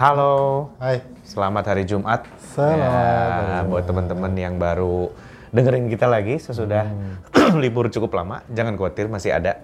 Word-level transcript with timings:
Halo, 0.00 0.72
Hai. 0.80 1.04
selamat 1.28 1.76
hari 1.76 1.84
Jumat. 1.84 2.24
Selamat 2.56 2.80
Ya, 2.80 3.60
buat 3.68 3.84
teman-teman 3.84 4.32
yang 4.32 4.56
baru 4.56 5.12
dengerin 5.52 5.92
kita 5.92 6.08
lagi 6.08 6.40
sesudah 6.40 6.88
libur 7.60 7.92
cukup 7.92 8.16
lama, 8.16 8.40
jangan 8.48 8.80
khawatir 8.80 9.12
masih 9.12 9.36
ada. 9.36 9.60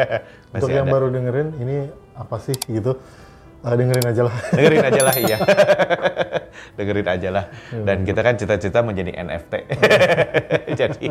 Untuk 0.56 0.72
masih 0.72 0.72
yang 0.72 0.88
ada. 0.88 0.94
baru 0.96 1.12
dengerin, 1.12 1.48
ini 1.60 1.76
apa 2.16 2.40
sih 2.40 2.56
gitu? 2.64 2.96
Eh, 3.60 3.74
dengerin 3.76 4.08
aja 4.08 4.22
lah. 4.24 4.36
Dengerin 4.56 4.84
aja 4.88 5.00
lah 5.04 5.16
iya. 5.20 5.38
dengerin 6.80 7.08
aja 7.20 7.28
lah. 7.28 7.44
Hmm. 7.68 7.84
Dan 7.84 7.96
kita 8.08 8.20
kan 8.24 8.34
cita-cita 8.40 8.80
menjadi 8.80 9.20
NFT. 9.20 9.52
jadi 10.80 11.08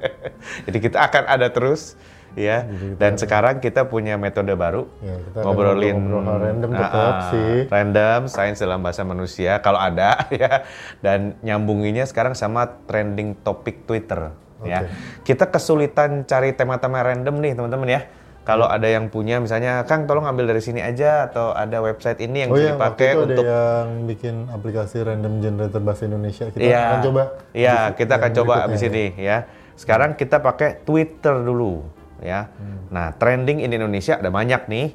jadi 0.64 0.78
kita 0.80 0.96
akan 1.12 1.28
ada 1.28 1.52
terus 1.52 1.92
ya. 2.38 2.64
Dan 2.94 3.18
sekarang 3.18 3.58
kita 3.58 3.84
punya 3.84 4.14
metode 4.14 4.54
baru. 4.54 4.86
Ya, 4.98 5.18
kita 5.18 5.38
ngobrolin 5.42 5.96
hal 5.98 6.38
random 6.40 6.70
Ah, 6.70 6.78
tetap 6.78 6.94
ah, 7.12 7.18
sih. 7.28 7.54
Random, 7.66 8.20
sains 8.26 8.58
dalam 8.58 8.78
bahasa 8.78 9.02
manusia 9.02 9.58
kalau 9.58 9.76
ada 9.76 10.22
ya. 10.32 10.62
Dan 10.98 11.34
nyambunginnya 11.40 12.06
sekarang 12.06 12.32
sama 12.32 12.64
trending 12.86 13.34
topik 13.40 13.82
Twitter 13.84 14.30
ya. 14.60 14.86
Kita 15.20 15.46
kesulitan 15.48 16.22
cari 16.22 16.50
tema-tema 16.52 17.02
random 17.02 17.38
nih 17.38 17.52
teman-teman 17.52 17.88
ya. 17.88 18.02
Kalau 18.42 18.64
ada 18.64 18.88
yang 18.88 19.12
punya 19.12 19.36
misalnya 19.38 19.84
Kang 19.84 20.08
tolong 20.08 20.24
ambil 20.24 20.48
dari 20.48 20.64
sini 20.64 20.80
aja 20.80 21.28
atau 21.28 21.52
ada 21.52 21.84
website 21.84 22.16
ini 22.18 22.42
yang 22.42 22.50
Oh 22.50 22.56
bisa 22.56 22.64
iya, 22.64 22.72
dipakai 22.72 23.08
itu 23.12 23.20
untuk 23.20 23.44
ada 23.44 23.52
yang 23.52 23.86
bikin 24.08 24.34
aplikasi 24.48 24.96
random 25.04 25.32
generator 25.38 25.80
bahasa 25.84 26.08
Indonesia. 26.08 26.48
Kita 26.48 26.64
Iya. 26.64 26.80
akan 26.80 26.98
coba. 27.04 27.22
Iya, 27.52 27.76
di- 27.76 27.94
kita 27.94 28.12
akan 28.16 28.30
coba 28.32 28.52
berikutnya 28.56 28.72
abis 28.72 28.80
ya. 28.80 28.88
ini 28.88 29.04
ya. 29.20 29.38
Sekarang 29.76 30.10
kita 30.16 30.40
pakai 30.40 30.80
Twitter 30.80 31.34
dulu 31.38 31.84
ya. 32.22 32.48
Hmm. 32.50 32.78
Nah, 32.90 33.12
trending 33.16 33.60
in 33.62 33.72
Indonesia 33.74 34.18
ada 34.18 34.30
banyak 34.32 34.68
nih. 34.68 34.88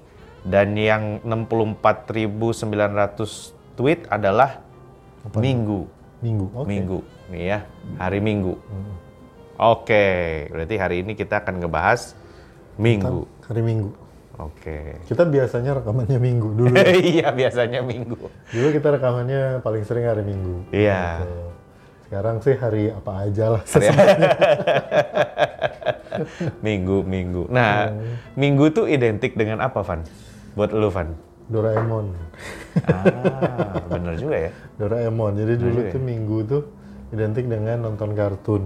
Dan 0.44 0.76
yang 0.76 1.24
64.900 1.24 3.80
tweet 3.80 4.04
adalah 4.12 4.60
minggu. 5.32 5.88
Minggu. 6.20 6.46
Oke. 6.52 6.68
Minggu 6.68 7.00
nih 7.34 7.44
ya, 7.50 7.60
hari 7.98 8.20
Minggu. 8.20 8.54
Oke, 9.58 10.06
berarti 10.52 10.76
hari 10.76 10.96
ini 11.06 11.16
kita 11.16 11.46
akan 11.46 11.64
ngebahas 11.64 12.18
Minggu. 12.76 13.30
Hari 13.46 13.62
Minggu. 13.62 13.94
Oke. 14.42 14.98
Kita 15.06 15.30
biasanya 15.30 15.78
rekamannya 15.82 16.18
Minggu 16.18 16.50
dulu. 16.58 16.74
Iya, 17.14 17.30
biasanya 17.32 17.86
Minggu. 17.86 18.18
dulu 18.50 18.68
kita 18.74 18.98
rekamannya 18.98 19.62
paling 19.62 19.86
sering 19.86 20.10
hari 20.10 20.26
Minggu. 20.26 20.74
Iya. 20.74 21.22
Gitu. 21.22 21.38
Sekarang 22.10 22.42
sih 22.42 22.56
hari 22.58 22.90
apa 22.94 23.12
aja 23.26 23.46
lah. 23.58 23.62
Minggu, 26.60 27.04
Minggu. 27.06 27.44
Nah, 27.56 27.94
Minggu 28.34 28.74
tuh 28.74 28.86
identik 28.90 29.38
dengan 29.38 29.62
apa, 29.62 29.86
Van? 29.86 30.02
Buat 30.58 30.72
lu, 30.74 30.90
Van? 30.90 31.34
Doraemon. 31.52 32.08
Ah, 32.88 33.84
bener 33.92 34.16
juga 34.16 34.38
ya. 34.50 34.52
Doraemon. 34.80 35.36
Jadi 35.38 35.54
dulu 35.60 35.80
ya? 35.84 35.92
tuh 35.92 36.02
Minggu 36.02 36.38
tuh 36.48 36.64
identik 37.12 37.46
dengan 37.46 37.78
nonton 37.84 38.16
kartun. 38.16 38.64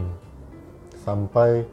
Sampai 1.02 1.66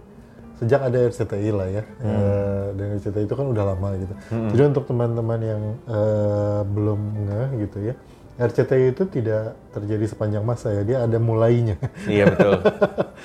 sejak 0.58 0.80
ada 0.80 0.98
RCTI 1.10 1.50
lah 1.52 1.68
ya. 1.68 1.82
Hmm. 2.00 2.08
Eh, 2.08 2.66
dan 2.78 2.86
RCTI 2.98 3.24
itu 3.26 3.34
kan 3.36 3.46
udah 3.50 3.64
lama 3.74 3.88
gitu. 4.00 4.14
Jadi 4.54 4.62
untuk 4.74 4.84
teman-teman 4.88 5.40
yang 5.42 5.62
eh, 5.86 6.60
belum 6.66 7.00
ngeh 7.28 7.48
gitu 7.68 7.78
ya. 7.92 7.94
RCTI 8.34 8.90
itu 8.90 9.06
tidak 9.06 9.54
terjadi 9.70 10.04
sepanjang 10.10 10.42
masa 10.42 10.74
ya. 10.74 10.82
Dia 10.82 10.98
ada 11.06 11.18
mulainya. 11.22 11.78
Iya, 12.10 12.34
betul. 12.34 12.54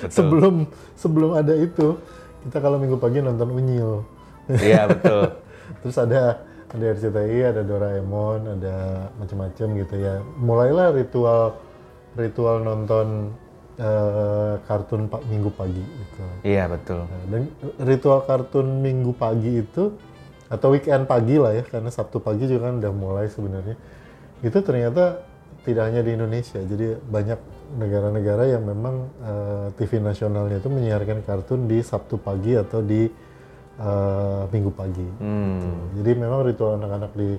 Betul. 0.00 0.16
sebelum 0.16 0.54
sebelum 0.96 1.30
ada 1.36 1.52
itu, 1.52 2.00
kita 2.46 2.58
kalau 2.58 2.80
Minggu 2.80 2.96
pagi 2.96 3.20
nonton 3.20 3.50
Unyil. 3.52 4.04
Iya, 4.48 4.88
betul. 4.90 5.38
Terus 5.84 5.96
ada 6.00 6.42
ada 6.70 6.84
RCTI, 6.94 7.38
ada 7.50 7.62
Doraemon, 7.66 8.58
ada 8.58 8.76
macam-macam 9.18 9.66
gitu 9.82 9.94
ya. 9.98 10.22
Mulailah 10.38 10.94
ritual 10.94 11.58
ritual 12.14 12.62
nonton 12.62 13.34
eh, 13.78 14.54
kartun 14.66 15.10
pak 15.10 15.22
minggu 15.26 15.50
pagi 15.54 15.82
gitu. 15.82 16.22
Iya, 16.46 16.70
betul. 16.70 17.06
Nah, 17.06 17.24
dan 17.30 17.42
ritual 17.82 18.22
kartun 18.26 18.82
minggu 18.82 19.14
pagi 19.14 19.62
itu 19.62 19.94
atau 20.50 20.74
weekend 20.74 21.06
pagi 21.06 21.38
lah 21.38 21.54
ya, 21.54 21.62
karena 21.62 21.90
Sabtu 21.94 22.18
pagi 22.18 22.50
juga 22.50 22.70
kan 22.70 22.82
udah 22.82 22.92
mulai 22.94 23.26
sebenarnya. 23.30 23.78
Itu 24.42 24.58
ternyata 24.66 25.22
tidak 25.62 25.92
hanya 25.92 26.02
di 26.02 26.16
Indonesia, 26.16 26.58
jadi 26.58 26.98
banyak 26.98 27.59
negara-negara 27.78 28.50
yang 28.50 28.66
memang 28.66 28.94
eh, 29.22 29.66
TV 29.78 30.02
nasionalnya 30.02 30.58
itu 30.58 30.66
menyiarkan 30.66 31.22
kartun 31.22 31.70
di 31.70 31.78
Sabtu 31.84 32.18
pagi 32.18 32.58
atau 32.58 32.82
di 32.82 33.06
eh, 33.78 34.42
Minggu 34.50 34.70
pagi. 34.74 35.06
Hmm. 35.22 35.94
Jadi 36.00 36.10
memang 36.18 36.42
ritual 36.46 36.80
anak-anak 36.80 37.12
di 37.14 37.30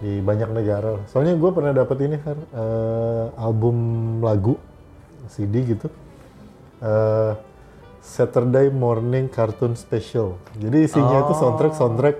di 0.00 0.12
banyak 0.24 0.50
negara. 0.56 0.96
Soalnya 1.12 1.36
gue 1.36 1.50
pernah 1.52 1.76
dapat 1.76 1.98
ini 2.06 2.16
kan 2.22 2.38
eh, 2.38 3.24
album 3.36 3.76
lagu 4.24 4.56
CD 5.28 5.76
gitu. 5.76 5.88
Eh, 6.80 7.32
Saturday 8.00 8.72
Morning 8.72 9.28
Cartoon 9.28 9.76
Special. 9.76 10.40
Jadi 10.56 10.88
isinya 10.88 11.20
itu 11.28 11.36
soundtrack 11.36 11.74
soundtrack 11.76 12.16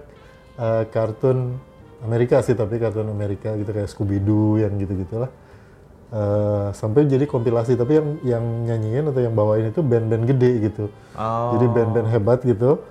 eh, 0.61 0.85
kartun 0.93 1.57
Amerika 2.05 2.45
sih 2.45 2.53
tapi 2.53 2.77
kartun 2.77 3.09
Amerika 3.09 3.57
gitu 3.57 3.73
kayak 3.73 3.89
Scooby 3.89 4.21
Doo 4.21 4.61
yang 4.61 4.77
gitu 4.77 4.93
gitulah. 5.01 5.33
Eh, 6.11 6.67
sampai 6.75 7.07
jadi 7.07 7.23
kompilasi 7.23 7.79
tapi 7.79 7.95
yang 7.95 8.09
yang 8.27 8.45
nyanyiin 8.67 9.07
atau 9.07 9.23
yang 9.23 9.31
bawain 9.31 9.71
itu 9.71 9.79
band-band 9.79 10.27
gede 10.27 10.51
gitu. 10.67 10.85
Oh. 11.15 11.55
Jadi 11.55 11.71
band-band 11.71 12.09
hebat 12.11 12.43
gitu. 12.43 12.83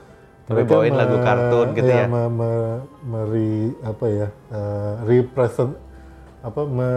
Tapi 0.48 0.64
Mereka 0.64 0.72
bawain 0.72 0.96
lagu 0.96 1.18
kartun 1.20 1.68
gitu 1.76 1.92
ya? 1.92 2.08
me- 2.08 2.32
me- 2.32 2.80
meri- 3.04 3.76
apa 3.82 4.06
ya? 4.08 4.28
eh, 4.50 4.94
represent 5.04 5.76
apa 6.40 6.62
me, 6.64 6.90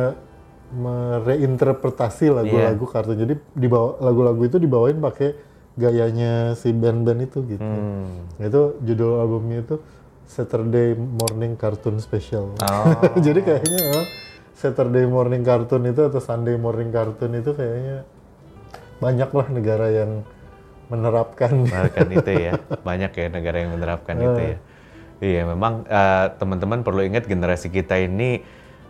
mereinterpretasi 0.72 2.31
lagu-lagu 2.31 2.81
Iya. 2.81 2.93
kartun. 2.93 3.16
Jadi 3.19 3.34
dibawa 3.53 3.99
lagu-lagu 4.00 4.43
itu 4.43 4.56
dibawain 4.56 4.99
pakai 4.99 5.34
gayanya 5.75 6.55
si 6.55 6.71
band-band 6.71 7.19
itu 7.25 7.43
gitu. 7.49 7.66
Hmm. 7.66 8.31
Nah, 8.38 8.47
Itu 8.47 8.78
judul 8.78 9.19
albumnya 9.19 9.59
itu 9.61 9.77
Saturday 10.22 10.94
Morning 10.94 11.59
Cartoon 11.59 11.99
Special. 11.99 12.55
Oh. 12.55 12.84
Jadi 13.27 13.43
kayaknya 13.43 13.78
memang 13.82 14.06
Saturday 14.54 15.08
Morning 15.08 15.42
Cartoon 15.42 15.88
itu 15.88 16.02
atau 16.06 16.20
Sunday 16.20 16.56
Morning 16.56 16.92
Cartoon 16.92 17.32
itu 17.36 17.50
kayaknya 17.52 18.04
banyak 19.02 19.30
lah 19.34 19.46
negara 19.50 19.86
yang 19.90 20.22
menerapkan. 20.86 21.66
Menerapkan 21.66 22.08
itu 22.20 22.30
ya. 22.30 22.52
Banyak 22.84 23.12
ya 23.16 23.26
negara 23.32 23.56
yang 23.64 23.70
menerapkan 23.74 24.16
itu 24.20 24.40
Eh. 24.40 24.48
ya. 24.48 24.56
Iya, 25.22 25.42
memang 25.54 25.86
eh, 25.86 26.26
teman-teman 26.36 26.82
perlu 26.82 27.06
ingat 27.06 27.26
generasi 27.26 27.70
kita 27.70 27.94
ini 27.98 28.42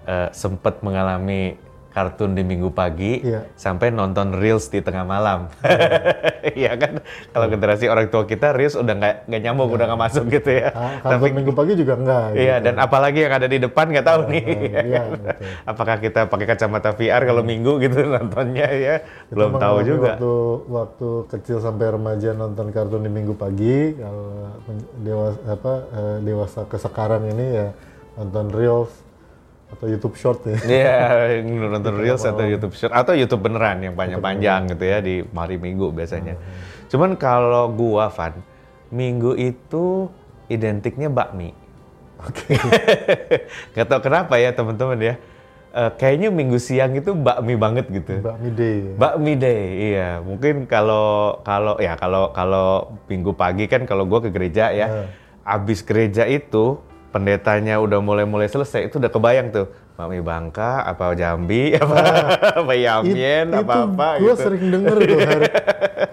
eh, 0.04 0.28
sempat 0.32 0.80
mengalami 0.80 1.56
kartun 1.92 2.32
di 2.32 2.40
minggu 2.40 2.68
pagi 2.68 3.20
Iya. 3.20 3.44
sampai 3.54 3.88
nonton 3.88 4.32
reels 4.32 4.66
di 4.66 4.80
tengah 4.80 5.04
malam. 5.04 5.52
Iya 6.42 6.72
kan? 6.82 7.04
Kalau 7.30 7.46
generasi 7.46 7.86
orang 7.86 8.08
tua 8.08 8.24
kita 8.24 8.50
reels 8.50 8.74
udah 8.74 8.92
nggak 8.92 9.14
nggak 9.28 9.40
nyambung, 9.40 9.68
udah 9.70 9.84
nggak 9.86 10.00
masuk 10.00 10.24
gitu 10.28 10.50
ya. 10.50 10.72
Ah, 10.72 10.98
Kartun 11.04 11.36
minggu 11.36 11.52
pagi 11.52 11.72
juga 11.76 11.94
enggak. 11.94 12.26
Iya, 12.32 12.56
dan 12.58 12.74
apalagi 12.76 13.18
yang 13.22 13.34
ada 13.36 13.46
di 13.46 13.58
depan 13.58 13.86
nggak 13.86 14.06
tahu 14.06 14.20
nih. 14.28 14.44
iya, 14.82 15.02
betul. 15.06 15.32
Apakah 15.70 15.96
kita 16.00 16.20
pakai 16.26 16.46
kacamata 16.48 16.90
VR 16.92 17.22
kalau 17.22 17.44
minggu 17.44 17.76
gitu 17.78 17.96
nontonnya 18.16 18.66
ya? 18.66 18.94
Kita 19.04 19.32
Belum 19.32 19.52
tahu 19.56 19.76
juga. 19.84 20.16
Waktu 20.16 20.32
waktu 20.66 21.08
kecil 21.28 21.56
sampai 21.60 21.92
remaja 21.92 22.32
nonton 22.32 22.72
kartun 22.72 23.04
di 23.04 23.12
minggu 23.12 23.36
pagi, 23.36 23.94
kalau 23.94 24.48
dewasa 24.98 25.38
apa 25.46 25.72
eh, 25.90 26.16
dewasa 26.22 26.60
ke 26.64 26.76
sekarang 26.76 27.28
ini 27.28 27.46
ya 27.52 27.68
nonton 28.14 28.48
reels 28.50 28.92
atau 29.72 29.86
YouTube 29.88 30.14
Short 30.20 30.44
ya. 30.44 30.56
Iya, 30.68 30.96
nonton 31.42 31.96
Reels 31.96 32.22
atau 32.22 32.44
YouTube 32.44 32.76
Short 32.76 32.92
atau 32.92 33.16
YouTube 33.16 33.48
beneran 33.48 33.80
yang 33.80 33.94
panjang-panjang 33.96 34.76
gitu 34.76 34.84
ya 34.84 34.98
di 35.00 35.24
hari 35.24 35.56
Minggu 35.56 35.88
biasanya. 35.90 36.36
Cuman 36.92 37.16
kalau 37.16 37.72
gua 37.72 38.12
Van, 38.12 38.36
Minggu 38.92 39.32
itu 39.40 40.12
identiknya 40.52 41.08
bakmi. 41.08 41.56
Oke. 42.20 42.54
Gak 43.74 43.86
tau 43.88 44.04
kenapa 44.04 44.36
ya 44.36 44.52
teman-teman 44.52 45.00
ya. 45.00 45.14
Eh, 45.72 45.90
kayaknya 45.96 46.28
Minggu 46.28 46.60
siang 46.60 46.92
itu 46.92 47.16
bakmi 47.16 47.56
banget 47.56 47.88
gitu. 47.88 48.20
Bakmi 48.20 48.50
Day. 48.52 48.78
Bakmi 48.92 49.32
Day, 49.40 49.64
iya. 49.96 50.20
Mungkin 50.20 50.68
kalau 50.68 51.40
kalau 51.40 51.80
ya 51.80 51.96
kalau 51.96 52.28
kalau 52.36 52.92
Minggu 53.08 53.32
pagi 53.32 53.64
kan 53.72 53.88
kalau 53.88 54.04
gua 54.04 54.20
ke 54.20 54.28
gereja 54.28 54.68
ya, 54.68 55.08
abis 55.48 55.80
gereja 55.80 56.28
itu 56.28 56.76
pendetanya 57.12 57.76
udah 57.76 58.00
mulai-mulai 58.00 58.48
selesai, 58.48 58.88
itu 58.88 58.96
udah 58.96 59.08
kebayang 59.08 59.52
tuh 59.52 59.66
bakmi 59.92 60.18
Bangka, 60.18 60.82
apa 60.82 61.12
Jambi, 61.12 61.76
apa, 61.76 61.94
apa 62.64 62.72
Yamien, 62.72 63.46
It- 63.46 63.60
apa-apa 63.60 64.16
itu 64.16 64.24
gue 64.24 64.32
gitu. 64.32 64.40
sering 64.40 64.64
denger 64.66 64.96
tuh 64.98 65.18
hari 65.20 65.46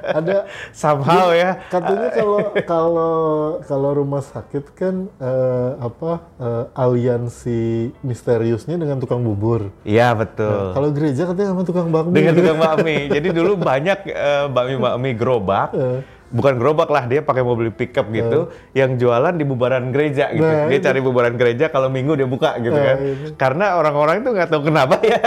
ada 0.09 0.37
Somehow 0.75 1.31
ya. 1.31 1.63
katanya 1.67 2.09
kalau 2.19 2.39
kalau 2.65 3.13
kalau 3.61 3.89
rumah 3.95 4.19
sakit 4.19 4.73
kan 4.73 5.07
eh, 5.15 5.69
apa 5.79 6.11
eh, 6.35 6.63
aliansi 6.75 7.61
misteriusnya 8.01 8.75
dengan 8.75 8.99
tukang 8.99 9.21
bubur. 9.21 9.71
Iya 9.81 10.11
betul. 10.11 10.75
Kalau 10.75 10.89
gereja 10.91 11.23
katanya 11.23 11.53
sama 11.53 11.63
tukang 11.63 11.87
bakmi. 11.87 12.13
Dengan 12.13 12.33
tukang 12.35 12.59
bakmi. 12.59 12.97
Jadi 13.07 13.27
dulu 13.31 13.55
banyak 13.55 13.99
eh, 14.05 14.45
bakmi-bakmi 14.49 15.09
gerobak 15.13 15.71
Eh. 15.71 16.01
Bukan 16.29 16.55
gerobak 16.55 16.87
lah 16.87 17.03
dia 17.03 17.19
pakai 17.19 17.41
mobil 17.41 17.69
pickup 17.69 18.05
gitu 18.09 18.47
yang 18.71 18.95
jualan 18.95 19.33
di 19.33 19.41
bubaran 19.41 19.89
gereja 19.89 20.29
gitu. 20.29 20.41
Nah, 20.41 20.69
dia 20.69 20.77
itu. 20.77 20.85
cari 20.85 20.99
bubaran 20.99 21.33
gereja 21.33 21.67
kalau 21.67 21.87
minggu 21.87 22.13
dia 22.13 22.25
buka 22.25 22.53
gitu 22.57 22.71
Nah, 22.71 22.85
kan. 22.85 22.97
itu. 23.01 23.27
Karena 23.33 23.65
orang-orang 23.75 24.21
itu 24.21 24.29
nggak 24.31 24.47
tahu 24.47 24.61
kenapa 24.63 25.01
ya. 25.01 25.17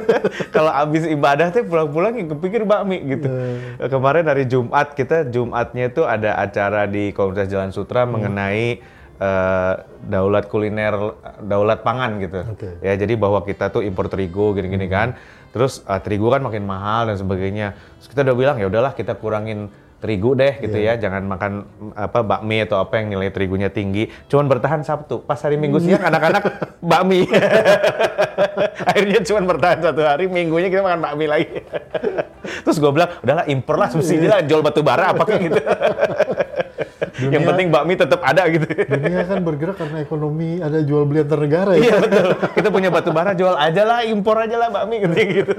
kalau 0.54 0.70
abis 0.70 1.04
ibadah 1.06 1.50
tuh 1.50 1.64
pulang-pulang 1.64 2.14
yang 2.14 2.28
kepikir 2.30 2.62
bakmi 2.62 3.02
gitu. 3.04 3.26
Nah. 3.26 3.86
Kemarin 3.86 4.24
hari 4.24 4.44
Jumat 4.44 4.92
kita 4.92 5.26
Jumatnya 5.26 5.88
itu 5.88 6.02
ada 6.02 6.38
acara 6.38 6.86
di 6.86 7.10
Komunitas 7.10 7.46
Jalan 7.46 7.70
Sutra 7.70 8.04
Hmm. 8.04 8.14
mengenai 8.14 8.78
eh, 9.14 9.74
daulat 10.04 10.46
kuliner, 10.46 10.94
daulat 11.40 11.80
pangan 11.80 12.18
gitu. 12.18 12.42
Oke. 12.44 12.78
Ya 12.78 12.94
jadi 12.94 13.14
bahwa 13.14 13.40
kita 13.40 13.70
tuh 13.70 13.80
impor 13.80 14.06
terigu 14.06 14.50
gini-gini 14.52 14.86
kan. 14.86 15.14
Terus 15.50 15.82
eh, 15.82 15.98
terigu 15.98 16.26
kan 16.28 16.42
makin 16.42 16.62
mahal 16.62 17.06
dan 17.06 17.16
sebagainya. 17.16 17.74
Terus 17.98 18.08
kita 18.08 18.20
udah 18.22 18.34
bilang 18.34 18.56
ya 18.56 18.66
udahlah 18.66 18.90
kita 18.92 19.14
kurangin 19.14 19.70
terigu 19.98 20.32
deh 20.32 20.58
gitu 20.58 20.74
ya. 20.74 20.94
Jangan 20.94 21.22
makan 21.24 21.52
apa 21.92 22.20
bakmi 22.20 22.62
atau 22.62 22.78
apa 22.78 22.98
yang 22.98 23.10
nilai 23.10 23.28
terigunya 23.28 23.68
tinggi. 23.68 24.10
Cuman 24.26 24.46
bertahan 24.46 24.80
Sabtu. 24.80 25.20
Pas 25.20 25.36
hari 25.36 25.54
Minggu 25.54 25.78
siang 25.78 26.02
anak-anak 26.02 26.42
bakmi. 26.90 27.26
Akhirnya 28.90 29.20
cuman 29.22 29.44
bertahan 29.46 29.78
satu 29.80 30.02
hari, 30.02 30.26
minggunya 30.26 30.68
kita 30.68 30.82
makan 30.82 31.00
bakmi 31.00 31.26
lagi. 31.26 31.46
Terus 32.64 32.76
gue 32.76 32.90
bilang, 32.90 33.10
udahlah 33.20 33.44
impor 33.46 33.76
lah 33.76 33.88
subsidi 33.88 34.26
lah 34.26 34.42
jual 34.42 34.60
batu 34.60 34.82
bara 34.82 35.10
apa 35.10 35.22
kayak 35.24 35.40
gitu. 35.42 35.60
yang 37.24 37.40
Dunia- 37.40 37.48
penting 37.48 37.66
bakmi 37.70 37.94
tetap 37.94 38.20
ada 38.20 38.42
gitu. 38.50 38.66
Dunia 38.66 39.22
kan 39.24 39.38
bergerak 39.40 39.76
karena 39.78 39.98
ekonomi 40.02 40.58
ada 40.58 40.82
jual 40.82 41.06
beli 41.06 41.22
antar 41.22 41.38
negara 41.38 41.72
ya. 41.74 41.82
Iya 41.84 41.94
betul. 42.00 42.28
Kita 42.52 42.68
punya 42.68 42.88
batu 42.90 43.10
bara 43.10 43.32
jual 43.32 43.54
aja 43.54 43.82
lah, 43.82 44.00
impor 44.02 44.36
aja 44.36 44.56
lah 44.58 44.68
bakmi 44.68 44.96
gitu. 45.00 45.14
gitu. 45.14 45.54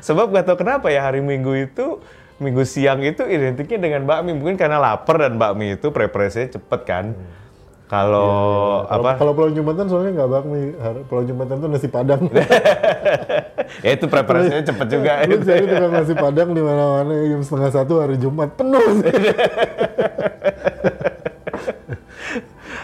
Sebab 0.00 0.30
gak 0.30 0.44
tau 0.46 0.56
kenapa 0.56 0.88
ya 0.88 1.02
hari 1.02 1.18
Minggu 1.20 1.54
itu 1.56 1.98
Minggu 2.40 2.64
siang 2.64 3.04
itu 3.04 3.20
identiknya 3.28 3.76
dengan 3.76 4.08
bakmi. 4.08 4.32
Mungkin 4.32 4.56
karena 4.56 4.80
lapar 4.80 5.20
dan 5.20 5.36
bakmi 5.36 5.76
itu 5.76 5.92
preparasinya 5.92 6.56
cepet 6.56 6.80
kan. 6.88 7.12
Kalau 7.84 8.86
Kalau- 8.88 9.02
apa? 9.04 9.20
Kalau 9.20 9.32
Pulau 9.36 9.52
Jumatan 9.52 9.84
soalnya 9.92 10.24
nggak 10.24 10.30
bakmi. 10.32 10.60
Pulau 11.04 11.22
Jumatan 11.28 11.60
tuh 11.60 11.68
nasi 11.68 11.88
padang. 11.92 12.24
ya 13.84 13.90
itu 13.92 14.06
preparasinya 14.08 14.64
cepet 14.64 14.86
juga. 14.88 15.20
Lu 15.28 15.36
cari 15.44 15.64
tukang 15.68 15.92
nasi 15.92 16.14
padang 16.16 16.48
di 16.56 16.62
mana-mana 16.64 17.12
jam 17.12 17.42
setengah 17.44 17.70
satu 17.76 18.00
hari 18.00 18.16
Jumat 18.16 18.56
penuh. 18.56 19.04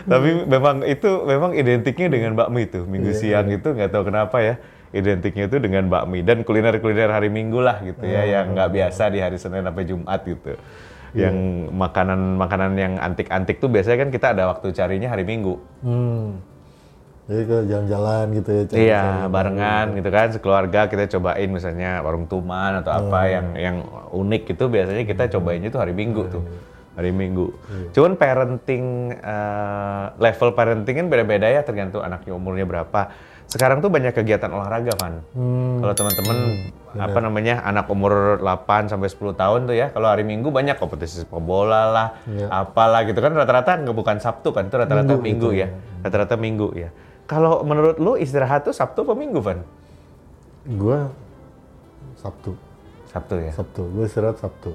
Tapi 0.06 0.28
memang 0.46 0.84
itu 0.84 1.10
memang 1.24 1.50
identiknya 1.56 2.06
dengan 2.12 2.36
bakmi 2.36 2.68
itu. 2.68 2.84
Minggu 2.84 3.16
siang 3.16 3.48
itu 3.48 3.72
nggak 3.72 3.88
tahu 3.88 4.12
kenapa 4.12 4.38
ya. 4.44 4.60
Identiknya 4.90 5.46
itu 5.46 5.58
dengan 5.58 5.86
bakmi 5.86 6.22
dan 6.22 6.46
kuliner-kuliner 6.46 7.10
hari 7.10 7.26
Minggu 7.26 7.58
lah 7.58 7.82
gitu 7.82 8.02
ya 8.02 8.22
yang 8.22 8.54
nggak 8.54 8.70
biasa 8.70 9.10
di 9.10 9.18
hari 9.18 9.36
Senin 9.36 9.62
sampai 9.62 9.84
Jumat 9.84 10.20
gitu. 10.22 10.54
Yang 11.16 11.36
makanan-makanan 11.72 12.72
yang 12.76 12.92
antik-antik 12.96 13.56
tuh 13.56 13.66
biasanya 13.66 14.04
kan 14.04 14.10
kita 14.10 14.26
ada 14.32 14.52
waktu 14.52 14.70
carinya 14.70 15.08
hari 15.08 15.24
Minggu. 15.24 15.56
Hmm. 15.80 16.38
Jadi 17.26 17.42
ke 17.42 17.56
jalan-jalan 17.66 18.24
gitu 18.38 18.50
ya. 18.52 18.62
cari- 18.62 18.78
Iya, 18.86 19.04
barengan 19.26 19.86
gitu 19.98 20.08
kan, 20.14 20.26
sekeluarga 20.30 20.80
kita 20.86 21.10
cobain 21.10 21.50
misalnya 21.50 21.98
warung 21.98 22.30
tuman 22.30 22.78
atau 22.78 22.94
apa 22.94 23.20
yang 23.26 23.46
yang 23.58 23.76
unik 24.14 24.54
itu 24.54 24.64
biasanya 24.70 25.02
kita 25.02 25.26
cobainnya 25.34 25.68
tuh 25.68 25.82
hari 25.82 25.90
Minggu 25.90 26.22
tuh. 26.30 26.42
Hari 26.94 27.10
Minggu. 27.10 27.50
Cuman 27.90 28.14
parenting 28.14 29.10
eh, 29.12 30.04
level 30.16 30.54
parenting 30.54 30.94
kan 30.96 31.06
beda-beda 31.10 31.50
ya 31.50 31.60
tergantung 31.60 32.00
anaknya 32.00 32.32
umurnya 32.32 32.62
berapa. 32.62 33.10
Sekarang 33.46 33.78
tuh 33.78 33.88
banyak 33.88 34.10
kegiatan 34.10 34.50
olahraga 34.50 34.90
kan. 34.98 35.22
Hmm. 35.32 35.78
Kalau 35.78 35.94
teman-teman 35.94 36.36
apa 36.96 37.18
namanya 37.22 37.62
anak 37.62 37.86
umur 37.86 38.42
8 38.42 38.90
sampai 38.90 39.06
10 39.06 39.36
tahun 39.38 39.60
tuh 39.70 39.76
ya, 39.76 39.94
kalau 39.94 40.10
hari 40.10 40.26
Minggu 40.26 40.50
banyak 40.50 40.74
kompetisi 40.76 41.22
sepak 41.22 41.38
bola 41.38 41.82
lah, 41.92 42.08
Iya. 42.26 42.48
apalah 42.50 43.06
gitu 43.06 43.22
kan 43.22 43.30
rata-rata 43.32 43.78
nggak 43.78 43.94
bukan 43.94 44.16
Sabtu 44.18 44.50
kan, 44.50 44.66
itu 44.66 44.74
rata-rata 44.74 45.14
Minggu 45.14 45.22
Minggu, 45.22 45.48
gitu. 45.54 45.62
ya. 45.62 45.68
Rata-rata 46.02 46.34
Minggu 46.34 46.68
ya. 46.74 46.90
Kalau 47.26 47.62
menurut 47.62 47.96
lu 48.02 48.18
istirahat 48.18 48.66
tuh 48.66 48.74
Sabtu 48.74 49.06
apa 49.06 49.14
Minggu, 49.14 49.38
Van? 49.38 49.62
Gua 50.66 51.10
Sabtu. 52.18 52.56
Sabtu 53.06 53.34
ya. 53.38 53.52
Sabtu. 53.54 53.82
Gue 53.92 54.04
istirahat 54.10 54.36
Sabtu. 54.42 54.74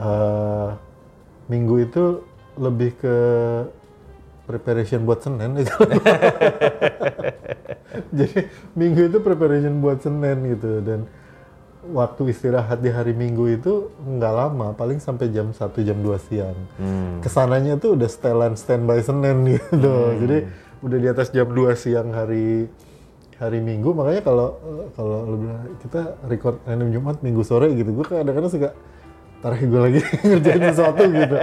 Eh, 0.00 0.68
minggu 1.48 1.82
itu 1.82 2.24
lebih 2.56 2.94
ke 2.96 3.16
preparation 4.50 5.06
buat 5.06 5.22
Senin 5.22 5.54
itu. 5.62 5.70
Jadi 8.18 8.50
minggu 8.74 9.06
itu 9.06 9.18
preparation 9.22 9.78
buat 9.78 10.02
Senin 10.02 10.42
gitu 10.50 10.82
dan 10.82 11.06
waktu 11.86 12.34
istirahat 12.34 12.82
di 12.82 12.90
hari 12.92 13.14
Minggu 13.14 13.46
itu 13.56 13.88
nggak 14.02 14.34
lama, 14.34 14.74
paling 14.74 14.98
sampai 14.98 15.30
jam 15.30 15.54
1 15.54 15.86
jam 15.86 15.98
2 16.02 16.26
siang. 16.26 16.58
Hmm. 16.76 17.22
Ke 17.22 17.30
sananya 17.30 17.78
tuh 17.78 17.94
udah 17.94 18.10
setelan 18.10 18.58
standby 18.58 18.98
Senin 19.00 19.46
gitu. 19.54 19.94
Jadi 20.26 20.38
udah 20.82 20.98
di 20.98 21.08
atas 21.08 21.30
jam 21.30 21.46
2 21.46 21.70
siang 21.78 22.10
hari 22.10 22.66
hari 23.40 23.64
Minggu 23.64 23.96
makanya 23.96 24.20
kalau 24.20 24.48
eh, 24.60 24.86
kalau 24.92 25.18
kita 25.80 26.00
record 26.28 26.60
random 26.68 26.92
Jumat 26.92 27.16
Minggu 27.24 27.40
sore 27.40 27.72
gitu 27.72 27.88
gue 27.88 28.04
kadang-kadang 28.04 28.52
suka 28.52 28.76
tarik 29.40 29.64
gue 29.64 29.80
lagi 29.80 30.00
ngerjain 30.26 30.62
sesuatu 30.68 31.02
gitu 31.06 31.36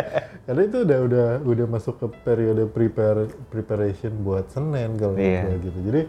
karena 0.46 0.62
itu 0.64 0.78
udah 0.82 1.00
udah 1.04 1.28
udah 1.44 1.66
masuk 1.68 1.96
ke 1.98 2.08
periode 2.22 2.64
prepare 2.68 3.26
preparation 3.48 4.14
buat 4.22 4.48
Senin 4.48 4.96
kalau 4.96 5.18
Iya. 5.18 5.44
gua 5.44 5.56
gitu 5.60 5.80
jadi 5.84 6.02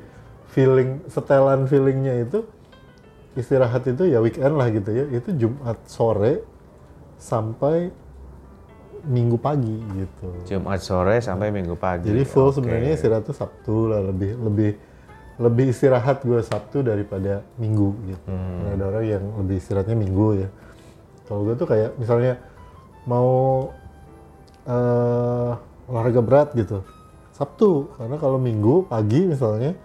feeling 0.48 0.90
setelan 1.06 1.64
feelingnya 1.64 2.22
itu 2.22 2.44
istirahat 3.34 3.84
itu 3.84 4.04
ya 4.04 4.18
weekend 4.18 4.54
lah 4.54 4.68
gitu 4.68 4.88
ya 4.88 5.04
itu 5.10 5.30
Jumat 5.34 5.78
sore 5.84 6.44
sampai 7.16 7.90
Minggu 8.98 9.38
pagi 9.38 9.78
gitu 9.94 10.26
Jumat 10.44 10.82
sore 10.82 11.18
sampai 11.18 11.48
Minggu 11.48 11.74
pagi. 11.74 12.10
jadi 12.10 12.22
full 12.22 12.50
Oke. 12.50 12.60
sebenarnya 12.60 12.92
istirahat 12.94 13.24
tuh 13.24 13.32
Sabtu 13.32 13.88
lah 13.88 14.02
lebih 14.04 14.34
lebih 14.36 14.70
lebih 15.38 15.70
istirahat 15.70 16.18
gue 16.20 16.42
Sabtu 16.42 16.82
daripada 16.82 17.46
Minggu 17.56 17.94
gitu. 18.10 18.26
Hmm. 18.26 18.74
Ada 18.74 18.82
orang 18.84 19.04
yang 19.06 19.24
lebih 19.38 19.56
istirahatnya 19.56 19.94
Minggu 19.94 20.28
ya. 20.34 20.48
Kalau 21.28 21.44
gue 21.44 21.54
tuh 21.60 21.68
kayak 21.68 22.00
misalnya 22.00 22.40
mau 23.04 23.68
eh, 24.64 25.52
olahraga 25.88 26.20
berat 26.24 26.48
gitu 26.56 26.80
Sabtu 27.36 27.92
karena 28.00 28.16
kalau 28.16 28.40
Minggu 28.40 28.88
pagi 28.88 29.28
misalnya 29.28 29.76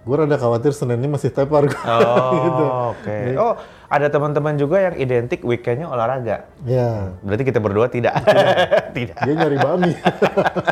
gue 0.00 0.14
rada 0.16 0.36
khawatir 0.40 0.72
Seninnya 0.72 1.12
masih 1.12 1.28
tepar 1.28 1.68
gue. 1.68 1.76
Oh, 1.90 2.32
gitu. 2.32 2.64
oke. 2.96 3.18
Oh, 3.36 3.54
ada 3.90 4.06
teman-teman 4.08 4.56
juga 4.56 4.80
yang 4.80 4.94
identik 4.96 5.44
weekendnya 5.44 5.90
olahraga. 5.92 6.48
Ya, 6.64 7.12
Berarti 7.20 7.44
kita 7.44 7.60
berdua 7.60 7.92
tidak. 7.92 8.16
tidak. 8.96 9.18
dia 9.20 9.34
nyari 9.36 9.58
bami. 9.60 9.92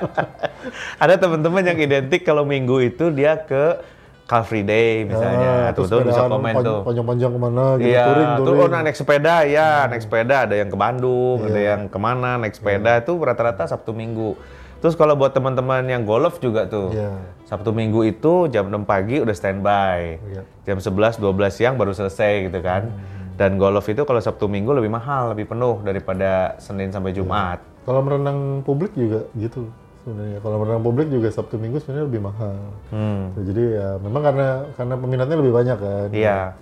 Ada 1.03 1.21
teman-teman 1.21 1.61
yang 1.67 1.79
identik 1.79 2.25
kalau 2.25 2.49
minggu 2.49 2.79
itu 2.81 3.11
dia 3.13 3.37
ke 3.37 3.83
Car 4.29 4.45
Free 4.45 4.61
Day 4.61 5.03
misalnya. 5.03 5.53
Ah, 5.65 5.73
tuh 5.73 5.89
tuh 5.89 6.05
bisa 6.05 6.21
sepedaan 6.21 6.31
komen 6.31 6.53
pan- 6.53 6.63
tuh. 6.63 6.81
Panjang-panjang 6.85 7.31
ke 7.33 7.41
mana 7.41 7.65
gitu, 7.75 7.89
Iya, 7.89 8.05
touring, 8.05 8.29
tuh 8.29 8.45
touring. 8.45 8.61
oh, 8.61 8.69
nah, 8.69 8.81
naik 8.85 8.95
sepeda 8.95 9.35
ya, 9.43 9.69
naik 9.89 10.03
sepeda 10.05 10.37
ada 10.45 10.55
yang 10.55 10.69
ke 10.69 10.77
Bandung, 10.77 11.39
ada 11.41 11.49
Iya. 11.51 11.65
yang 11.67 11.81
ke 11.89 11.99
mana 11.99 12.31
naik 12.37 12.53
sepeda 12.53 13.01
itu 13.01 13.13
rata-rata 13.17 13.65
Sabtu 13.65 13.91
Minggu. 13.91 14.37
Terus 14.79 14.95
kalau 14.95 15.17
buat 15.17 15.33
teman-teman 15.33 15.83
yang 15.83 16.05
golf 16.05 16.39
juga 16.39 16.69
tuh, 16.69 16.93
Iya. 16.93 17.17
Sabtu 17.43 17.73
Minggu 17.73 18.05
itu 18.05 18.47
jam 18.47 18.69
6 18.69 18.85
pagi 18.85 19.19
udah 19.19 19.33
standby, 19.33 20.21
Iya. 20.23 20.43
jam 20.63 20.77
11 20.77 21.17
12 21.17 21.57
siang 21.57 21.75
baru 21.75 21.91
selesai 21.91 22.47
gitu 22.47 22.61
kan. 22.61 22.85
Hmm. 22.85 23.17
Dan 23.35 23.57
golf 23.57 23.87
itu 23.87 24.03
kalau 24.03 24.19
Sabtu 24.19 24.45
Minggu 24.45 24.71
lebih 24.71 24.93
mahal, 24.93 25.33
lebih 25.33 25.47
penuh 25.47 25.81
daripada 25.81 26.53
Senin 26.59 26.91
sampai 26.91 27.11
Jumat. 27.11 27.65
Kalau 27.83 28.03
merenang 28.03 28.61
publik 28.61 28.93
juga 28.93 29.25
gitu 29.33 29.73
sebenarnya. 30.09 30.41
Kalau 30.41 30.57
merenang 30.65 30.81
publik 30.81 31.13
juga 31.13 31.29
Sabtu 31.29 31.61
Minggu 31.61 31.85
sebenarnya 31.85 32.09
lebih 32.09 32.23
mahal. 32.25 32.57
Hmm. 32.89 33.37
Jadi 33.37 33.65
ya 33.77 34.01
memang 34.01 34.23
karena 34.25 34.49
karena 34.73 34.95
peminatnya 34.97 35.37
lebih 35.37 35.53
banyak 35.53 35.77
kan. 35.77 36.09
Iya. 36.17 36.57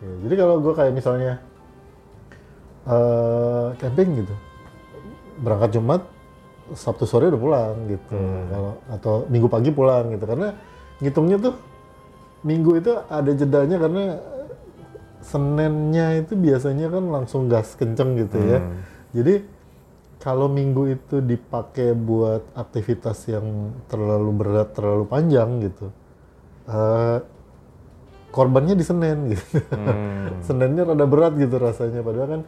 Ya, 0.00 0.12
jadi 0.24 0.34
kalau 0.40 0.64
gue 0.64 0.72
kayak 0.72 0.96
misalnya 0.96 1.44
eh 2.88 3.68
camping 3.76 4.24
gitu, 4.24 4.34
berangkat 5.44 5.76
Jumat, 5.76 6.02
Sabtu 6.72 7.04
sore 7.04 7.28
udah 7.28 7.36
pulang 7.36 7.76
gitu. 7.84 8.16
Kalau 8.48 8.80
atau 8.88 9.14
Minggu 9.28 9.52
pagi 9.52 9.68
pulang 9.68 10.16
gitu. 10.16 10.24
Karena 10.24 10.56
ngitungnya 11.04 11.36
tuh 11.36 11.54
Minggu 12.40 12.80
itu 12.80 12.96
ada 12.96 13.30
jedanya 13.36 13.76
karena 13.76 14.04
Seninnya 15.20 16.16
itu 16.16 16.32
biasanya 16.32 16.88
kan 16.88 17.04
langsung 17.12 17.44
gas 17.44 17.76
kenceng 17.76 18.16
gitu 18.16 18.40
ya. 18.40 18.64
Jadi 19.12 19.44
kalau 20.20 20.52
Minggu 20.52 20.92
itu 20.92 21.24
dipakai 21.24 21.96
buat 21.96 22.44
aktivitas 22.52 23.24
yang 23.32 23.72
terlalu 23.88 24.30
berat, 24.36 24.76
terlalu 24.76 25.08
panjang 25.08 25.64
gitu, 25.64 25.88
eh, 26.68 27.18
korbannya 28.28 28.76
di 28.76 28.84
Senin 28.84 29.32
gitu. 29.32 29.64
Hmm. 29.72 30.38
Seninnya 30.46 30.84
rada 30.84 31.08
berat 31.08 31.34
gitu 31.40 31.56
rasanya. 31.56 32.04
Padahal 32.04 32.28
kan 32.28 32.40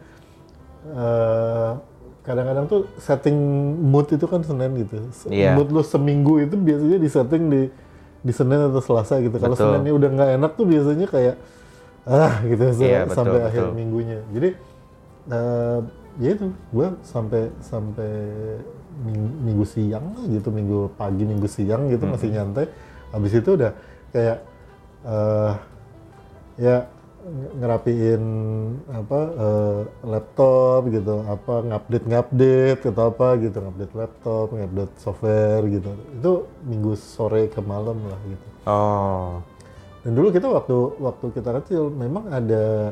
eh, 0.85 1.71
kadang-kadang 2.23 2.65
tuh 2.69 2.81
setting 3.01 3.37
mood 3.81 4.07
itu 4.13 4.25
kan 4.29 4.45
Senin 4.45 4.71
gitu. 4.85 5.09
Iya. 5.33 5.57
Mood 5.57 5.73
lu 5.73 5.81
seminggu 5.81 6.45
itu 6.45 6.53
biasanya 6.55 6.97
di 7.01 7.09
setting 7.09 7.43
di 7.49 7.61
di 8.23 8.31
Senin 8.31 8.69
atau 8.69 8.79
Selasa 8.85 9.17
gitu. 9.17 9.35
Kalau. 9.35 9.57
Seninnya 9.57 9.91
udah 9.97 10.09
nggak 10.13 10.29
enak 10.39 10.51
tuh 10.55 10.65
biasanya 10.69 11.07
kayak 11.09 11.35
ah 12.03 12.35
gitu 12.43 12.63
Iya, 12.83 13.07
betul, 13.07 13.15
sampai 13.17 13.39
betul. 13.39 13.49
akhir 13.49 13.63
minggunya. 13.73 14.19
Jadi 14.29 14.49
eh, 15.31 15.79
ya 16.21 16.29
itu 16.35 16.47
gue 16.71 16.87
sampai 17.01 17.49
sampai 17.63 18.11
minggu, 19.03 19.27
minggu 19.41 19.65
siang 19.65 20.05
lah 20.13 20.25
gitu 20.29 20.49
minggu 20.53 20.93
pagi 20.93 21.23
minggu 21.25 21.47
siang 21.49 21.89
gitu 21.89 22.05
masih 22.05 22.29
nyantai. 22.33 22.67
Habis 23.13 23.33
itu 23.37 23.49
udah 23.57 23.71
kayak 24.13 24.37
eh 25.03 25.53
ya 26.61 26.77
ng- 27.23 27.53
ngerapiin 27.59 28.23
apa 28.93 29.19
eh, 29.35 29.79
laptop 30.05 30.79
gitu 30.91 31.23
apa 31.25 31.53
ngupdate 31.65 32.05
ngupdate 32.07 32.81
atau 32.93 33.03
apa 33.09 33.27
gitu 33.41 33.57
ngupdate 33.63 33.93
laptop 33.95 34.45
ngupdate 34.53 34.93
software 35.01 35.63
gitu. 35.71 35.89
Itu 36.19 36.31
minggu 36.67 36.93
sore 36.99 37.47
ke 37.49 37.59
malam 37.63 37.97
lah 38.05 38.19
gitu. 38.27 38.47
Oh. 38.63 39.43
dan 40.03 40.11
dulu 40.19 40.35
kita 40.35 40.51
waktu 40.51 40.75
waktu 40.99 41.25
kita 41.31 41.49
kecil 41.63 41.87
memang 41.87 42.27
ada 42.27 42.91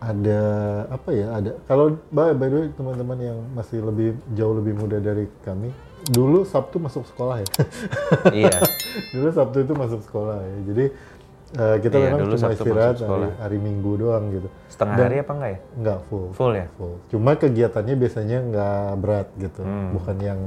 ada 0.00 0.40
apa 0.88 1.10
ya 1.10 1.26
ada 1.32 1.50
kalau 1.64 1.98
by, 2.08 2.30
by 2.32 2.46
the 2.46 2.56
way 2.56 2.68
teman-teman 2.70 3.18
yang 3.20 3.38
masih 3.52 3.78
lebih 3.80 4.08
jauh 4.32 4.54
lebih 4.54 4.74
muda 4.74 4.96
dari 4.96 5.26
kami 5.42 5.74
dulu 6.06 6.42
Sabtu 6.42 6.78
masuk 6.78 7.02
sekolah 7.04 7.36
ya 7.38 7.48
iya. 8.46 8.54
dulu 9.12 9.28
Sabtu 9.28 9.58
itu 9.60 9.74
masuk 9.74 10.00
sekolah 10.00 10.38
ya 10.38 10.56
jadi 10.64 10.84
eh, 11.52 11.76
kita 11.80 11.96
Iya, 11.96 12.04
memang 12.06 12.20
dulu 12.20 12.32
cuma 12.32 12.42
Sabtu 12.44 12.54
istirahat 12.62 12.96
hari, 13.00 13.28
hari 13.36 13.58
Minggu 13.58 13.92
doang 13.96 14.24
gitu 14.30 14.48
Setengah 14.68 14.94
Dan- 14.94 15.04
hari 15.04 15.16
apa 15.18 15.32
enggak 15.32 15.50
ya? 15.50 15.58
nggak 15.76 15.98
full 16.06 16.26
Full 16.32 16.52
ya? 16.54 16.66
full 16.72 16.94
cuma 17.08 17.30
kegiatannya 17.34 17.94
biasanya 17.96 18.38
nggak 18.44 18.82
berat 18.96 19.28
gitu 19.36 19.60
Hmm. 19.60 19.90
bukan 19.92 20.16
yang 20.18 20.40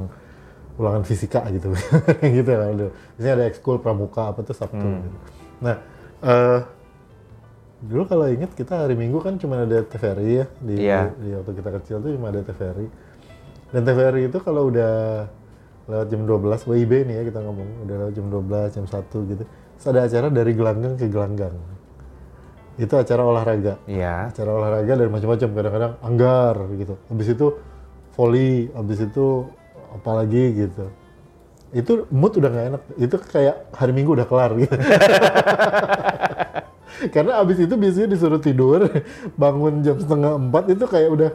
ulangan 0.73 1.03
fisika 1.03 1.43
gitu 1.51 1.75
gitu 2.39 2.51
lah 2.51 2.71
dulu. 2.71 2.89
biasanya 3.13 3.33
ada 3.35 3.45
ekskul 3.45 3.77
pramuka 3.77 4.31
apa 4.31 4.39
tuh 4.41 4.55
Sabtu 4.55 4.79
Hmm. 4.79 5.03
gitu. 5.03 5.17
nah 5.59 5.75
eh, 6.23 6.59
dulu 7.81 8.03
kalau 8.05 8.29
inget 8.29 8.53
kita 8.53 8.85
hari 8.85 8.93
Minggu 8.93 9.17
kan 9.25 9.41
cuma 9.41 9.65
ada 9.65 9.81
TVRI 9.81 10.29
ya 10.37 10.45
di, 10.61 10.73
Iya. 10.85 11.09
di 11.17 11.33
waktu 11.33 11.51
kita 11.57 11.69
kecil 11.81 11.95
tuh 11.97 12.13
cuma 12.13 12.29
ada 12.29 12.45
TVRI 12.45 12.87
dan 13.73 13.81
TVRI 13.81 14.21
itu 14.29 14.37
kalau 14.37 14.69
udah 14.69 15.25
lewat 15.89 16.07
jam 16.13 16.21
12 16.29 16.69
WIB 16.69 16.91
nih 17.09 17.15
ya 17.19 17.23
kita 17.25 17.39
ngomong 17.41 17.89
udah 17.89 17.95
lewat 18.05 18.13
jam 18.13 18.25
12 18.29 18.75
jam 18.77 18.85
1 18.85 19.29
gitu 19.33 19.43
terus 19.49 19.85
ada 19.89 19.99
acara 20.05 20.27
dari 20.29 20.51
gelanggang 20.53 20.93
ke 20.93 21.09
gelanggang. 21.09 21.57
Itu 22.77 22.93
acara 22.95 23.25
olahraga. 23.25 23.81
Iya. 23.89 24.29
acara 24.29 24.49
olahraga 24.53 24.93
dan 24.93 25.09
macam-macam 25.09 25.49
kadang-kadang 25.57 25.93
anggar 26.05 26.55
gitu. 26.77 26.93
Habis 27.09 27.27
itu 27.33 27.47
volley 28.13 28.69
habis 28.77 29.01
itu 29.01 29.49
apalagi 29.91 30.43
gitu. 30.53 30.85
Itu 31.73 32.05
mood 32.13 32.37
udah 32.37 32.49
nggak 32.53 32.67
enak. 32.77 32.81
Itu 33.01 33.15
kayak 33.17 33.73
hari 33.73 33.91
minggu 33.91 34.13
udah 34.13 34.27
kelar 34.29 34.53
gitu 34.53 34.75
karena 37.09 37.39
abis 37.39 37.57
itu 37.59 37.73
biasanya 37.73 38.09
disuruh 38.09 38.37
tidur 38.37 38.85
bangun 39.41 39.81
jam 39.81 39.97
setengah 39.97 40.37
empat 40.37 40.63
itu 40.69 40.85
kayak 40.85 41.09
udah 41.09 41.29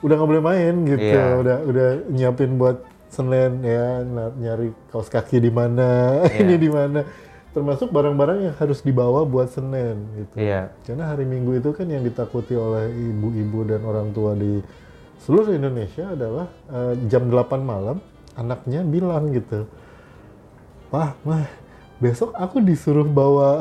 udah 0.00 0.14
nggak 0.14 0.30
boleh 0.30 0.44
main 0.44 0.74
gitu 0.86 1.02
Iya. 1.02 1.36
udah 1.36 1.56
udah 1.66 1.88
nyiapin 2.08 2.54
buat 2.54 2.78
senin 3.10 3.58
ya 3.60 4.00
na- 4.00 4.32
nyari 4.32 4.70
kaos 4.88 5.08
kaki 5.08 5.38
di 5.38 5.50
mana 5.50 5.88
Iya. 6.24 6.38
ini 6.40 6.54
di 6.56 6.70
mana 6.70 7.02
termasuk 7.50 7.90
barang-barang 7.90 8.38
yang 8.40 8.54
harus 8.56 8.78
dibawa 8.80 9.26
buat 9.26 9.50
senin 9.50 9.98
gitu 10.16 10.38
Iya. 10.38 10.70
karena 10.86 11.10
hari 11.10 11.26
Minggu 11.26 11.58
itu 11.58 11.74
kan 11.74 11.84
yang 11.84 12.00
ditakuti 12.00 12.54
oleh 12.54 12.86
ibu-ibu 12.88 13.66
dan 13.66 13.82
orang 13.82 14.14
tua 14.14 14.32
di 14.32 14.62
seluruh 15.20 15.52
Indonesia 15.52 16.06
adalah 16.08 16.46
eh, 16.70 16.94
jam 17.10 17.26
8 17.26 17.34
malam 17.60 17.98
anaknya 18.32 18.80
bilang 18.80 19.34
gitu, 19.34 19.66
Wah, 20.88 21.12
mah 21.22 21.44
besok 22.00 22.32
aku 22.34 22.58
disuruh 22.58 23.04
bawa 23.04 23.60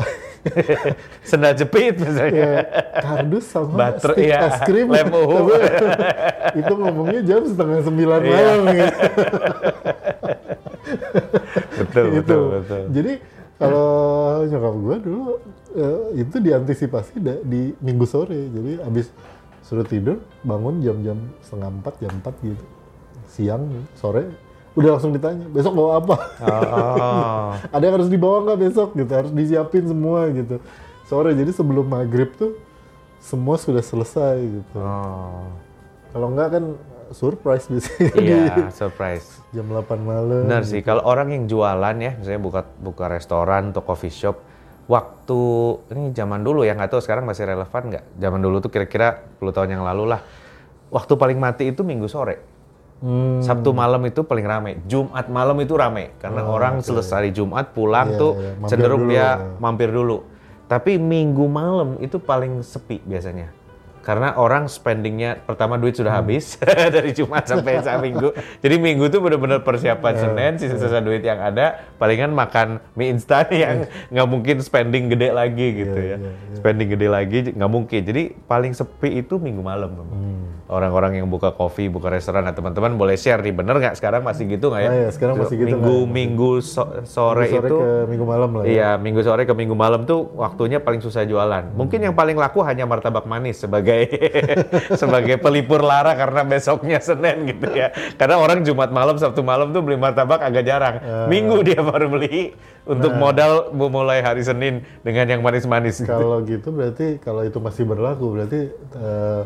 Sendal 1.27 1.51
jepit 1.51 1.99
misalnya. 1.99 2.31
ya, 2.31 2.51
kardus 2.97 3.43
sama 3.43 3.91
Butter, 3.91 4.15
stick 4.15 4.23
iya. 4.23 4.47
es 4.47 4.57
krim. 4.63 4.87
Lem 4.87 5.11
uhu. 5.11 5.51
Itu 6.55 6.73
ngomongnya 6.73 7.21
jam 7.21 7.43
setengah 7.43 7.83
sembilan 7.83 8.19
Iya. 8.23 8.31
malam 8.31 8.59
gitu. 8.71 8.95
betul, 11.75 12.05
itu. 12.07 12.17
betul, 12.23 12.43
betul. 12.55 12.81
Jadi 12.95 13.13
kalau 13.59 13.91
nyokap 14.47 14.73
gue 14.79 14.95
dulu 15.03 15.23
eh, 15.75 15.99
itu 16.23 16.35
diantisipasi 16.39 17.13
da- 17.19 17.43
di 17.43 17.75
minggu 17.77 18.07
sore. 18.07 18.39
Jadi 18.47 18.71
abis 18.79 19.11
suruh 19.59 19.83
tidur 19.83 20.17
bangun 20.41 20.79
jam-jam 20.79 21.19
setengah 21.43 21.69
empat 21.69 21.93
jam 21.99 22.11
empat 22.15 22.33
gitu. 22.41 22.65
Siang 23.29 23.63
sore 23.93 24.31
udah 24.79 24.89
langsung 24.95 25.11
ditanya 25.11 25.43
besok 25.51 25.75
bawa 25.75 25.99
apa. 25.99 26.15
Oh. 26.39 27.51
Ada 27.75 27.83
yang 27.83 27.95
harus 27.99 28.09
dibawa 28.09 28.47
nggak 28.47 28.59
besok 28.63 28.95
gitu. 28.95 29.11
Harus 29.11 29.31
disiapin 29.35 29.83
semua 29.83 30.31
gitu. 30.31 30.63
Sore 31.05 31.35
jadi 31.35 31.51
sebelum 31.51 31.83
maghrib 31.85 32.31
tuh 32.39 32.55
semua 33.19 33.59
sudah 33.59 33.83
selesai 33.83 34.39
gitu. 34.39 34.77
oh. 34.79 35.51
Kalau 36.09 36.31
nggak 36.31 36.49
kan 36.49 36.63
surprise 37.11 37.65
biasanya 37.67 38.13
Iya, 38.15 38.53
surprise. 38.71 39.41
jam 39.49 39.65
8 39.67 39.97
malam. 39.99 40.45
Benar 40.45 40.63
sih, 40.63 40.79
kalau 40.79 41.01
orang 41.03 41.33
yang 41.33 41.43
jualan 41.49 41.95
ya, 41.97 42.13
misalnya 42.15 42.41
buka 42.41 42.61
buka 42.77 43.05
restoran 43.09 43.73
atau 43.73 43.81
coffee 43.81 44.13
shop, 44.13 44.37
waktu 44.85 45.41
ini 45.89 46.13
zaman 46.13 46.41
dulu 46.41 46.61
ya 46.61 46.77
nggak 46.77 46.93
tahu 46.93 47.01
sekarang 47.01 47.25
masih 47.25 47.49
relevan 47.49 47.83
nggak? 47.89 48.05
Zaman 48.17 48.39
dulu 48.41 48.61
tuh 48.61 48.69
kira-kira 48.69 49.25
10 49.41 49.49
tahun 49.53 49.69
yang 49.77 49.83
lalu 49.85 50.13
lah. 50.13 50.21
Waktu 50.89 51.13
paling 51.17 51.37
mati 51.37 51.69
itu 51.69 51.81
minggu 51.85 52.05
sore. 52.05 52.41
Hmm. 52.99 53.39
Sabtu 53.39 53.71
malam 53.71 54.03
itu 54.03 54.27
paling 54.27 54.43
rame. 54.43 54.71
Jumat 54.83 55.31
malam 55.31 55.55
itu 55.63 55.71
rame 55.75 56.11
karena 56.19 56.43
orang 56.43 56.83
selesai 56.83 57.31
Jumat 57.31 57.71
pulang 57.71 58.11
Oh, 58.11 58.11
Iya, 58.11 58.19
tuh 58.19 58.31
iya, 58.35 58.51
mampir 58.59 58.69
cenderung 58.69 59.03
dulu, 59.07 59.11
dia 59.11 59.19
ya. 59.19 59.31
mampir 59.55 59.89
dulu. 59.91 60.17
Tapi 60.67 60.91
minggu 60.99 61.45
malam 61.47 61.89
itu 62.03 62.19
paling 62.19 62.59
sepi 62.61 62.99
biasanya. 63.01 63.58
Karena 64.09 64.33
orang 64.33 64.65
spendingnya 64.65 65.37
pertama 65.37 65.77
duit 65.77 65.93
sudah 65.93 66.09
Hmm. 66.09 66.25
habis 66.25 66.57
dari 66.97 67.13
Jumat 67.13 67.45
sampai 67.45 67.77
Minggu. 68.01 68.33
Jadi 68.65 68.75
Minggu 68.75 69.05
tuh 69.05 69.21
benar-benar 69.21 69.61
persiapan 69.61 70.01
Iya, 70.09 70.21
Senin, 70.25 70.51
sisa-sisa 70.57 70.97
duit 70.97 71.21
yang 71.21 71.37
ada 71.37 71.77
palingan 71.95 72.33
makan 72.33 72.81
mie 72.95 73.13
instan 73.13 73.45
yang 73.53 73.85
nggak 74.09 74.27
mungkin 74.27 74.55
spending 74.59 75.13
gede 75.13 75.29
lagi 75.29 75.67
gitu 75.77 75.93
Iya, 75.93 76.09
ya. 76.09 76.17
iya, 76.17 76.31
iya. 76.33 76.57
Spending 76.57 76.87
gede 76.89 77.05
lagi 77.07 77.37
nggak 77.53 77.69
mungkin. 77.69 78.01
Jadi 78.01 78.23
paling 78.43 78.73
sepi 78.73 79.21
itu 79.21 79.37
Minggu 79.37 79.61
malam. 79.61 79.93
Hmm. 79.93 80.57
Orang-orang 80.65 81.17
yang 81.17 81.27
buka 81.27 81.49
kopi, 81.51 81.85
buka 81.85 82.09
restoran, 82.09 82.41
nah 82.41 82.51
teman-teman 82.51 82.93
boleh 82.93 83.13
share 83.13 83.37
nih, 83.39 83.49
bener 83.51 83.73
nggak 83.75 83.93
sekarang 83.93 84.21
masih 84.21 84.45
gitu 84.47 84.69
nggak 84.69 84.81
ya? 84.81 84.89
Ah, 84.89 84.95
iya, 84.95 85.09
sekarang 85.09 85.35
masih 85.35 85.55
gitu 85.55 85.67
Minggu 85.67 85.95
nggak? 85.99 86.13
minggu 86.13 86.51
so- 86.59 86.93
sore, 87.03 87.45
Minggu 87.45 87.53
sore 87.55 87.67
itu, 87.67 87.77
ke 87.79 87.89
minggu 88.07 88.25
malam 88.27 88.49
lah 88.51 88.61
ya. 88.61 88.69
iya 88.69 88.89
minggu 88.95 89.21
sore 89.21 89.43
ke 89.43 89.53
minggu 89.53 89.73
malam 89.73 90.01
tuh 90.03 90.29
waktunya 90.33 90.77
paling 90.77 90.97
susah 90.97 91.25
jualan. 91.25 91.73
Mungkin 91.73 91.99
yang 91.99 92.13
paling 92.13 92.33
laku 92.35 92.61
hanya 92.61 92.85
martabak 92.85 93.25
manis 93.25 93.57
sebagai 93.59 93.98
sebagai 95.01 95.35
pelipur 95.41 95.81
lara 95.81 96.15
karena 96.15 96.45
besoknya 96.45 96.99
Senin 97.01 97.49
gitu 97.49 97.67
ya. 97.71 97.91
Karena 98.15 98.39
orang 98.39 98.63
Jumat 98.63 98.93
malam, 98.93 99.17
Sabtu 99.17 99.41
malam 99.41 99.73
tuh 99.73 99.81
beli 99.81 99.97
martabak 99.97 100.39
agak 100.39 100.63
jarang. 100.63 100.95
Ah. 101.01 101.25
Minggu 101.27 101.63
dia 101.65 101.81
baru 101.81 102.07
beli 102.07 102.53
untuk 102.85 103.11
Nah. 103.15 103.19
modal 103.19 103.53
mulai 103.73 104.21
hari 104.21 104.45
Senin 104.45 104.85
dengan 105.01 105.25
yang 105.27 105.41
manis-manis. 105.41 105.99
gitu. 105.99 106.09
Kalau 106.09 106.39
gitu 106.45 106.69
berarti 106.69 107.17
kalau 107.19 107.43
itu 107.43 107.57
masih 107.59 107.83
berlaku 107.83 108.25
berarti 108.37 108.59
eh, 108.95 109.41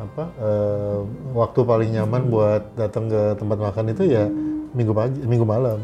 apa 0.00 0.24
eh, 0.40 0.98
waktu 1.36 1.60
paling 1.60 1.90
nyaman 1.92 2.22
buat 2.32 2.62
datang 2.74 3.12
ke 3.12 3.36
tempat 3.36 3.58
makan 3.60 3.92
itu 3.92 4.08
ya 4.08 4.24
minggu 4.70 4.94
pagi, 4.94 5.18
minggu 5.26 5.42
malam. 5.42 5.82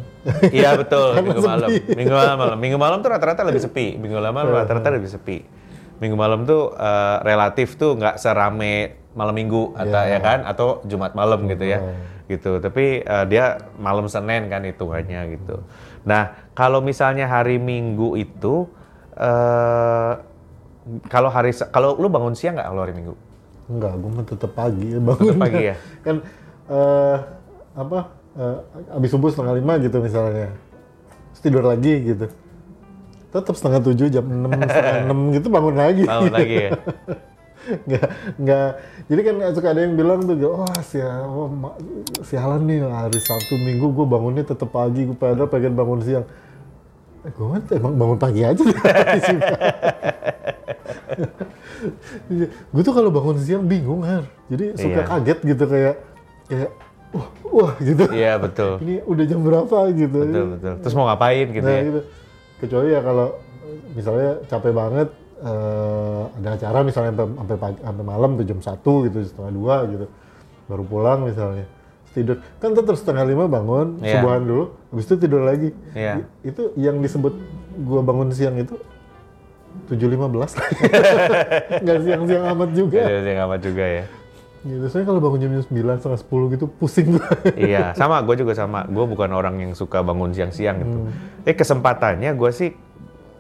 Iya 0.55 0.79
betul, 0.79 1.19
minggu 1.27 1.43
malam. 1.43 1.69
Minggu 1.71 2.15
malam, 2.15 2.37
malam. 2.39 2.59
Minggu 2.59 2.79
malam 2.79 2.99
tuh 3.03 3.11
rata-rata 3.11 3.43
lebih 3.43 3.63
sepi. 3.67 3.99
Minggu 3.99 4.17
malam 4.23 4.47
rata-rata 4.47 4.89
lebih 4.95 5.11
sepi. 5.11 5.66
Minggu 5.97 6.17
malam 6.17 6.45
tuh 6.45 6.73
eh, 6.73 7.17
relatif 7.25 7.77
tuh 7.77 7.97
nggak 7.97 8.21
serame 8.21 8.97
malam 9.17 9.33
minggu 9.33 9.73
atau 9.73 9.97
Iya. 9.97 10.13
ya 10.13 10.19
kan 10.21 10.39
atau 10.45 10.69
Jumat 10.85 11.17
malam 11.17 11.49
gitu 11.49 11.65
ya. 11.65 11.81
Gitu. 12.29 12.59
Tapi 12.61 13.01
eh, 13.01 13.25
dia 13.27 13.57
malam 13.81 14.05
Senin 14.07 14.49
kan 14.49 14.61
hitungannya 14.61 15.41
gitu. 15.41 15.63
Nah, 16.05 16.37
kalau 16.53 16.79
misalnya 16.85 17.27
hari 17.27 17.57
Minggu 17.57 18.15
itu 18.15 18.69
eh 19.17 20.13
kalau 21.11 21.27
hari 21.33 21.51
kalau 21.75 21.99
lu 21.99 22.07
bangun 22.07 22.37
siang 22.37 22.55
nggak 22.55 22.69
kalau 22.69 22.83
hari 22.85 22.95
Minggu? 22.95 23.15
Enggak, 23.67 23.93
gue 23.99 24.11
mah 24.15 24.23
tetap 24.23 24.53
pagi 24.55 24.87
bangun. 24.95 25.35
Tetap 25.35 25.43
pagi 25.43 25.63
ya? 25.67 25.75
kan 26.07 26.17
eh, 26.71 27.17
apa 27.75 27.99
eh, 28.39 28.57
abis 28.95 29.11
subuh 29.11 29.31
setengah 29.33 29.55
lima 29.59 29.81
gitu 29.83 29.99
misalnya. 29.99 30.55
Terus 31.35 31.41
tidur 31.43 31.65
lagi 31.67 31.93
gitu. 32.05 32.27
Tetap 33.37 33.53
setengah 33.53 33.81
tujuh 33.83 34.07
jam 34.09 34.25
enam 34.25 34.51
setengah 34.57 34.97
enam 35.05 35.19
gitu 35.31 35.47
bangun 35.47 35.75
lagi. 35.75 36.03
Bangun 36.03 36.33
lagi 36.33 36.57
ya? 36.57 36.71
nggak 37.67 38.07
nggak 38.39 38.69
jadi 39.11 39.21
kan 39.23 39.35
suka 39.51 39.75
ada 39.75 39.81
yang 39.83 39.99
bilang 39.99 40.23
tuh 40.23 40.39
wah 40.39 40.71
wah, 41.27 41.51
ma- 41.51 41.75
sialan 42.23 42.63
nih 42.63 42.79
hari 42.87 43.19
Sabtu 43.19 43.59
Minggu 43.59 43.91
gue 43.91 44.07
bangunnya 44.07 44.47
tetap 44.47 44.71
pagi 44.71 45.03
gue 45.03 45.19
padahal 45.19 45.51
pengen 45.51 45.75
bangun 45.75 45.99
siang 45.99 46.23
eh, 47.21 47.33
gue 47.35 47.43
kan 47.51 47.63
emang 47.75 47.99
bangun 47.99 48.19
pagi 48.23 48.47
aja 48.47 48.63
gue 52.71 52.83
tuh 52.83 52.95
kalau 52.95 53.11
bangun 53.11 53.37
siang 53.37 53.65
bingung 53.65 54.03
har 54.03 54.23
jadi 54.47 54.79
suka 54.79 55.01
Iya. 55.03 55.07
kaget 55.09 55.39
gitu 55.45 55.65
kayak 55.67 55.95
kayak 56.47 56.71
wah 57.11 57.29
wah 57.45 57.73
gitu 57.79 58.05
Iya 58.11 58.33
betul. 58.39 58.79
ini 58.79 59.03
udah 59.03 59.25
jam 59.27 59.41
berapa 59.43 59.77
gitu 59.91 60.19
Betul 60.23 60.45
betul. 60.55 60.73
Terus 60.83 60.95
mau 60.95 61.07
ngapain 61.07 61.47
gitu 61.51 61.67
nah 61.67 61.75
ya? 61.75 61.83
gitu 61.85 62.01
kecuali 62.59 62.89
ya 62.89 63.01
kalau 63.01 63.37
misalnya 63.93 64.41
capek 64.47 64.73
banget 64.73 65.09
eh, 65.39 66.23
ada 66.35 66.49
acara 66.53 66.79
misalnya 66.81 67.11
sampai 67.13 67.27
sampai 67.37 67.57
pagi 67.57 67.79
sampai 67.81 68.05
malam 68.05 68.31
tuh 68.35 68.45
jam 68.45 68.59
satu 68.59 69.05
gitu 69.05 69.19
setengah 69.23 69.53
dua 69.53 69.77
gitu 69.87 70.07
baru 70.67 70.83
pulang 70.83 71.19
misalnya 71.25 71.67
tidur 72.11 72.41
kan 72.57 72.73
tuh 72.73 72.81
terus 72.83 73.05
setengah 73.05 73.25
lima 73.25 73.45
bangun 73.45 74.01
Iya. 74.01 74.19
subuhan 74.19 74.43
dulu 74.43 74.65
habis 74.89 75.05
itu 75.05 75.17
tidur 75.19 75.43
lagi. 75.43 75.69
I- 76.17 76.27
itu 76.47 76.73
yang 76.75 76.97
disebut 76.99 77.37
gua 77.79 78.01
bangun 78.01 78.33
siang 78.33 78.57
itu 78.57 78.73
7.15 79.87 80.57
nggak 81.85 81.99
siang-siang 82.01 82.45
amat 82.51 82.71
juga 82.73 83.03
Jadi 83.05 83.21
dia 83.23 83.45
amat 83.45 83.61
juga 83.61 83.85
ya. 83.85 84.05
Gitu 84.67 84.85
soalnya 84.91 85.07
kalau 85.09 85.21
bangun 85.23 85.39
jam 85.39 85.51
9 85.55 85.71
setengah 85.97 86.21
10 86.21 86.53
gitu 86.59 86.65
pusing 86.69 87.07
gua 87.15 87.27
iya, 87.57 87.95
sama. 87.95 88.19
Gue 88.21 88.35
juga 88.35 88.53
sama. 88.53 88.83
Gue 88.85 89.07
bukan 89.07 89.31
orang 89.31 89.57
yang 89.57 89.73
suka 89.73 90.03
bangun 90.03 90.31
siang-siang 90.31 90.77
gitu. 90.83 90.97
Hmm. 91.07 91.13
Eh 91.47 91.55
kesempatannya 91.55 92.35
gue 92.35 92.51
sih 92.51 92.71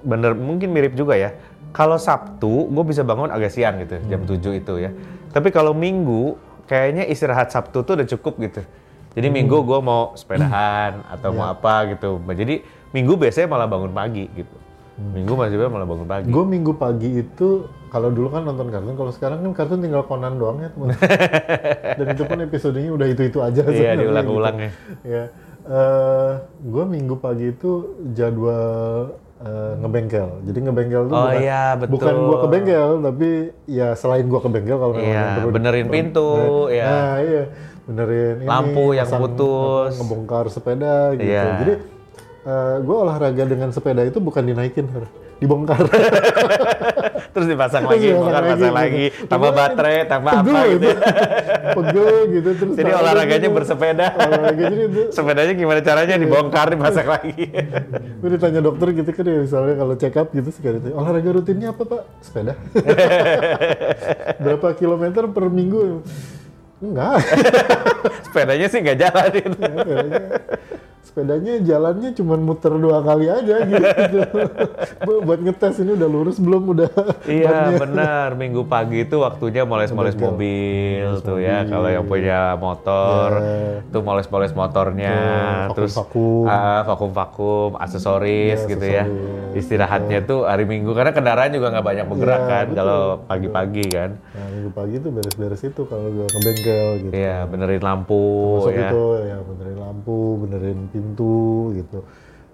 bener 0.00 0.32
mungkin 0.32 0.70
mirip 0.70 0.94
juga 0.94 1.14
ya. 1.14 1.34
Kalau 1.70 1.98
Sabtu 1.98 2.70
gue 2.70 2.84
bisa 2.86 3.02
bangun 3.02 3.28
agak 3.28 3.50
siang 3.50 3.76
gitu, 3.82 4.00
jam 4.06 4.22
Hmm. 4.22 4.38
7 4.38 4.54
itu 4.56 4.74
ya. 4.78 4.90
Tapi 5.28 5.50
kalau 5.50 5.74
Minggu 5.74 6.38
kayaknya 6.64 7.04
istirahat 7.04 7.50
Sabtu 7.50 7.82
tuh 7.82 7.98
udah 7.98 8.08
cukup 8.08 8.40
gitu. 8.40 8.62
Jadi 9.12 9.26
Hmm. 9.28 9.36
Minggu 9.36 9.58
gue 9.60 9.80
mau 9.80 10.12
sepedahan 10.12 11.04
atau 11.08 11.30
Iya. 11.30 11.36
mau 11.36 11.46
apa 11.48 11.74
gitu. 11.90 12.16
Jadi 12.22 12.64
Minggu 12.90 13.16
biasanya 13.16 13.46
malah 13.46 13.68
bangun 13.68 13.92
pagi 13.92 14.28
gitu. 14.32 14.56
Hmm. 14.96 15.12
Minggu 15.12 15.32
masih 15.36 15.56
malah 15.68 15.84
bangun 15.84 16.08
pagi. 16.08 16.26
Gue 16.32 16.44
minggu 16.48 16.72
pagi 16.80 17.20
itu 17.20 17.68
kalau 17.92 18.08
dulu 18.08 18.32
kan 18.32 18.48
nonton 18.48 18.72
kartun, 18.72 18.96
kalau 18.96 19.12
sekarang 19.12 19.44
kan 19.44 19.52
kartun 19.52 19.84
tinggal 19.84 20.08
Conan 20.08 20.40
doang 20.40 20.56
ya 20.64 20.72
teman. 20.72 20.96
Dan 22.00 22.06
itu 22.16 22.22
pun 22.24 22.38
episodenya 22.40 22.90
udah 22.96 23.06
itu-itu 23.08 23.38
aja. 23.44 23.60
Iya, 23.68 23.92
diulang-ulang 24.00 24.56
gitu. 24.56 24.64
ya. 24.64 24.72
Ya, 25.04 25.24
gue 26.64 26.84
minggu 26.88 27.20
pagi 27.20 27.52
itu 27.52 27.92
jadwal 28.16 29.12
eh, 29.44 29.72
ngebengkel. 29.84 30.28
Jadi 30.48 30.58
ngebengkel 30.64 31.02
tuh 31.08 31.14
Oh 31.14 31.28
bukan, 31.28 31.40
iya, 31.44 31.64
betul. 31.76 31.92
bukan 31.92 32.14
gue 32.16 32.36
ke 32.40 32.48
bengkel, 32.48 32.88
tapi 33.04 33.28
ya 33.68 33.88
selain 33.92 34.24
gue 34.24 34.40
ke 34.40 34.48
bengkel 34.48 34.76
kalau 34.80 34.92
memang 34.96 35.12
Iya, 35.12 35.24
perlu 35.36 35.50
benerin 35.52 35.86
pintu, 35.92 36.30
ya. 36.72 36.86
Nah, 36.88 37.14
iya, 37.20 37.42
benerin 37.84 38.34
ini, 38.40 38.46
Lampu 38.48 38.84
yang 38.96 39.08
putus. 39.12 39.92
ngebongkar 40.00 40.48
sepeda 40.48 41.12
gitu. 41.20 41.28
Iya. 41.28 41.44
Jadi 41.60 41.74
gue 42.78 42.96
olahraga 42.96 43.42
dengan 43.42 43.74
sepeda 43.74 44.06
itu 44.06 44.22
bukan 44.22 44.46
dinaikin, 44.46 44.86
Har. 44.86 45.10
dibongkar. 45.42 45.82
Terus 47.34 47.46
dipasang 47.52 47.84
Terus 47.84 48.00
lagi, 48.00 48.08
bukan 48.16 48.32
lagi 48.32 48.48
pasang 48.48 48.62
gitu. 48.62 48.78
lagi, 48.80 49.04
tambah 49.28 49.50
Cuman 49.52 49.60
baterai, 49.60 49.98
tambah 50.08 50.32
apa 50.32 50.44
gitu. 50.48 50.76
itu. 50.78 50.90
Pegel 51.76 52.14
gitu 52.32 52.50
terus. 52.56 52.74
Jadi 52.80 52.90
olahraganya 52.96 53.48
gitu. 53.50 53.56
bersepeda. 53.60 54.06
Olahraganya 54.16 54.82
itu. 54.88 55.02
Sepedanya 55.12 55.52
gimana 55.52 55.80
caranya 55.84 56.16
dibongkar, 56.16 56.66
dipasang 56.72 57.08
lagi. 57.12 57.44
Gue 58.24 58.28
ditanya 58.32 58.60
dokter 58.64 58.88
gitu 58.96 59.10
kan 59.12 59.24
ya 59.28 59.38
misalnya 59.44 59.74
kalau 59.76 59.94
check 60.00 60.16
up 60.16 60.28
gitu 60.32 60.48
sekali 60.48 60.80
ditanya, 60.80 60.96
olahraga 60.96 61.30
rutinnya 61.36 61.68
apa 61.76 61.82
pak? 61.84 62.02
Sepeda. 62.24 62.54
Berapa 64.46 64.68
kilometer 64.80 65.28
per 65.28 65.44
minggu? 65.52 66.00
Enggak. 66.80 67.20
Sepedanya 68.24 68.66
sih 68.72 68.78
nggak 68.80 68.98
jalan 69.02 69.28
gitu. 69.36 69.58
sepedanya, 69.60 70.24
sepedanya 71.06 71.56
jalannya 71.58 72.10
cuma 72.12 72.34
muter 72.36 72.74
dua 72.74 72.98
kali 73.00 73.26
aja 73.26 73.62
gitu. 73.62 73.86
Bu- 75.06 75.22
Buat 75.22 75.40
ngetes 75.40 75.78
ini 75.78 75.94
udah 75.94 76.08
lurus 76.08 76.36
belum 76.36 76.62
udah. 76.68 76.90
Iya 77.24 77.74
benar, 77.76 78.34
minggu 78.34 78.64
pagi 78.64 79.02
itu 79.02 79.16
waktunya 79.16 79.62
moles-moles 79.62 80.14
mobil 80.14 81.06
tuh 81.20 81.38
ya. 81.38 81.62
Kalau 81.64 81.86
yang 81.86 82.04
punya 82.04 82.54
motor, 82.56 83.30
Iya. 83.36 83.86
tuh 83.88 84.02
moles-moles 84.02 84.52
motornya, 84.52 85.14
Tuh, 85.68 85.74
terus 85.76 85.94
vakum-vakum. 85.94 86.46
ah, 86.46 86.82
vakum-vakum, 86.84 87.70
aksesoris 87.76 88.26
Iya, 88.58 88.68
gitu 88.68 88.86
ya. 88.88 89.04
Istirahatnya 89.52 90.20
tuh 90.22 90.44
hari 90.44 90.64
Minggu 90.64 90.92
karena 90.92 91.10
kendaraan 91.10 91.48
juga 91.48 91.70
nggak 91.70 91.86
banyak 91.86 92.06
bergerak 92.06 92.40
Iya, 92.40 92.50
kan 92.50 92.66
kalau 92.74 93.00
pagi-pagi 93.24 93.84
kan. 93.88 94.10
Nah 94.28 94.46
minggu 94.52 94.70
pagi 94.70 94.94
itu 94.94 95.08
beres-beres 95.08 95.62
itu 95.62 95.82
kalau 95.84 96.08
ke 96.10 96.38
bengkel 96.38 96.86
gitu. 97.00 97.12
Iya, 97.12 97.46
benerin 97.46 97.80
lampu 97.80 98.22
Masuk 98.58 98.72
ya. 98.72 98.90
itu 98.90 99.02
ya 99.22 99.36
benerin 99.40 99.78
lampu, 99.78 100.16
benerin 100.38 100.78
pintu 100.96 101.36
gitu. 101.76 102.00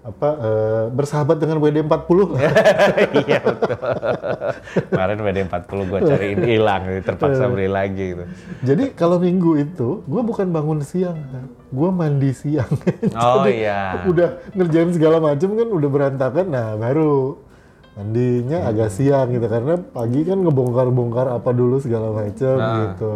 Apa 0.03 0.29
eh, 0.35 0.85
bersahabat 0.91 1.39
dengan 1.39 1.63
WD 1.63 1.79
40 1.79 2.35
iya 3.23 3.39
betul. 3.39 3.71
Kemarin 4.91 5.17
WD40 5.17 5.79
gue 5.87 5.99
cariin 6.03 6.39
hilang, 6.43 6.81
jadi 6.83 7.01
terpaksa 7.01 7.47
beli 7.47 7.71
lagi 7.71 8.11
gitu. 8.11 8.23
Jadi 8.67 8.91
kalau 8.93 9.15
minggu 9.15 9.55
itu, 9.55 10.03
gue 10.03 10.21
bukan 10.21 10.51
bangun 10.51 10.83
siang, 10.83 11.15
gue 11.71 11.89
mandi 11.89 12.35
siang. 12.35 12.67
Oh 13.15 13.47
Jadi, 13.47 13.63
iya. 13.63 14.03
Udah 14.03 14.43
ngerjain 14.51 14.91
segala 14.91 15.23
macam 15.23 15.55
kan, 15.55 15.67
udah 15.71 15.89
berantakan, 15.89 16.45
nah 16.51 16.75
baru 16.75 17.39
mandinya 17.93 18.67
agak 18.67 18.89
siang 18.89 19.31
gitu 19.31 19.45
karena 19.45 19.77
pagi 19.77 20.25
kan 20.25 20.35
ngebongkar-bongkar 20.35 21.29
apa 21.29 21.53
dulu 21.53 21.77
segala 21.79 22.11
macam 22.11 22.55
Nah. 22.59 22.75
gitu. 22.91 23.15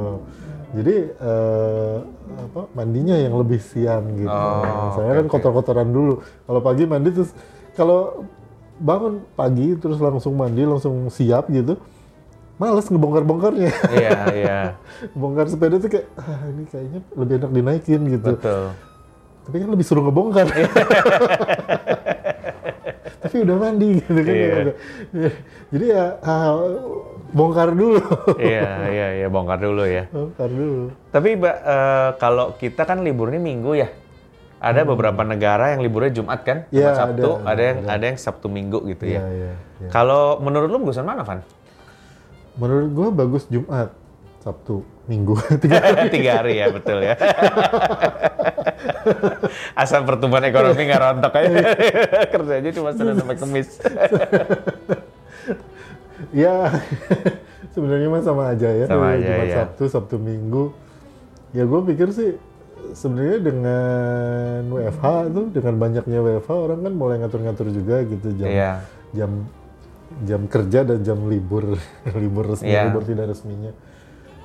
Jadi 0.75 0.95
eh, 1.15 1.97
apa 2.27 2.61
mandinya 2.75 3.15
yang 3.15 3.39
lebih 3.39 3.63
siang 3.63 4.03
gitu. 4.19 4.27
Oh, 4.27 4.91
Saya 4.99 5.23
kan 5.23 5.25
kotor-kotoran 5.31 5.87
dulu. 5.87 6.19
Kalau 6.43 6.59
pagi 6.59 6.83
mandi 6.83 7.09
terus 7.15 7.31
kalau 7.77 8.27
bangun 8.77 9.23
pagi 9.33 9.73
terus 9.79 9.97
langsung 9.97 10.35
mandi 10.35 10.67
langsung 10.67 11.07
siap 11.07 11.47
gitu. 11.47 11.79
Males 12.57 12.89
ngebongkar-bongkarnya. 12.89 13.71
Iya, 13.93 14.19
iya. 14.41 14.59
bongkar 15.13 15.45
sepeda 15.45 15.77
tuh 15.77 15.93
kayak 15.93 16.09
ah, 16.17 16.41
ini 16.49 16.63
kayaknya 16.65 16.99
lebih 17.13 17.33
enak 17.37 17.51
dinaikin 17.53 18.01
gitu. 18.17 18.31
Betul. 18.33 18.73
Tapi 19.47 19.55
kan 19.63 19.69
lebih 19.71 19.85
suruh 19.85 20.03
ngebongkar. 20.03 20.47
Tapi 23.37 23.45
udah 23.45 23.57
mandi 23.61 23.87
gitu 24.01 24.21
kan. 24.25 24.33
Iya. 24.33 25.29
Jadi 25.69 25.85
ya 25.93 26.05
ah, 26.25 26.57
bongkar 27.29 27.69
dulu. 27.77 28.01
iya, 28.41 28.89
iya, 28.89 29.07
iya, 29.21 29.27
bongkar 29.29 29.61
dulu 29.61 29.85
ya. 29.85 30.09
bongkar 30.09 30.49
dulu. 30.49 30.89
Tapi 31.13 31.29
eh, 31.37 32.09
kalau 32.17 32.57
kita 32.57 32.81
kan 32.89 33.05
liburnya 33.05 33.37
Minggu 33.37 33.77
ya. 33.77 33.93
Ada 34.57 34.89
beberapa 34.89 35.21
negara 35.21 35.77
yang 35.77 35.85
liburnya 35.85 36.17
Jumat 36.17 36.41
kan, 36.41 36.65
Hmm. 36.65 36.81
Iya, 36.81 36.89
Sabtu, 36.97 37.29
ada, 37.45 37.53
ada, 37.53 37.61
yang 37.61 37.77
ada 37.85 38.05
yang 38.09 38.17
Sabtu 38.17 38.49
Minggu 38.49 38.81
gitu 38.89 39.05
Iya, 39.05 39.21
ya. 39.21 39.29
iya. 39.29 39.51
iya. 39.85 39.89
Kalau 39.93 40.41
menurut 40.41 40.65
lu 40.73 40.81
bagusan 40.81 41.05
mana, 41.05 41.21
Van? 41.21 41.45
Menurut 42.57 42.89
gua 42.89 43.07
bagus 43.13 43.45
Jumat, 43.53 43.93
Sabtu, 44.41 44.81
Minggu. 45.05 45.37
Tiga 45.61 45.77
Tiga 46.09 46.31
hari 46.41 46.57
ya, 46.57 46.73
betul 46.73 47.05
ya. 47.05 47.13
Asal 49.81 50.03
pertumbuhan 50.03 50.43
ekonomi 50.43 50.81
nggak 50.83 51.01
rontok 51.01 51.33
aja. 51.33 51.59
Kerjanya 52.33 52.71
cuma 52.73 52.89
Senin 52.91 53.15
sampai 53.15 53.37
Kamis. 53.37 53.69
Ya, 56.33 56.73
sebenarnya 57.71 58.09
mah 58.09 58.23
sama 58.25 58.51
aja 58.51 58.67
ya. 58.67 58.85
Sama 58.89 59.15
aja, 59.15 59.21
Jumat, 59.21 59.47
ya. 59.47 59.55
Sabtu, 59.63 59.83
Sabtu, 59.85 60.15
Minggu. 60.17 60.73
Ya 61.53 61.63
gue 61.63 61.81
pikir 61.87 62.09
sih 62.11 62.35
sebenarnya 62.91 63.39
dengan 63.39 64.61
WFH 64.67 65.05
tuh, 65.31 65.45
dengan 65.53 65.73
banyaknya 65.77 66.19
WFH 66.19 66.51
orang 66.51 66.79
kan 66.83 66.93
mulai 66.93 67.21
ngatur-ngatur 67.21 67.69
juga 67.69 68.01
gitu 68.03 68.33
jam 68.35 68.49
Iya. 68.49 68.71
jam 69.13 69.31
jam 70.25 70.41
kerja 70.47 70.79
dan 70.83 70.99
jam 71.03 71.19
libur 71.27 71.75
libur 72.15 72.49
resmi 72.49 72.71
Iya. 72.71 72.89
libur 72.91 73.03
tidak 73.05 73.31
resminya. 73.31 73.71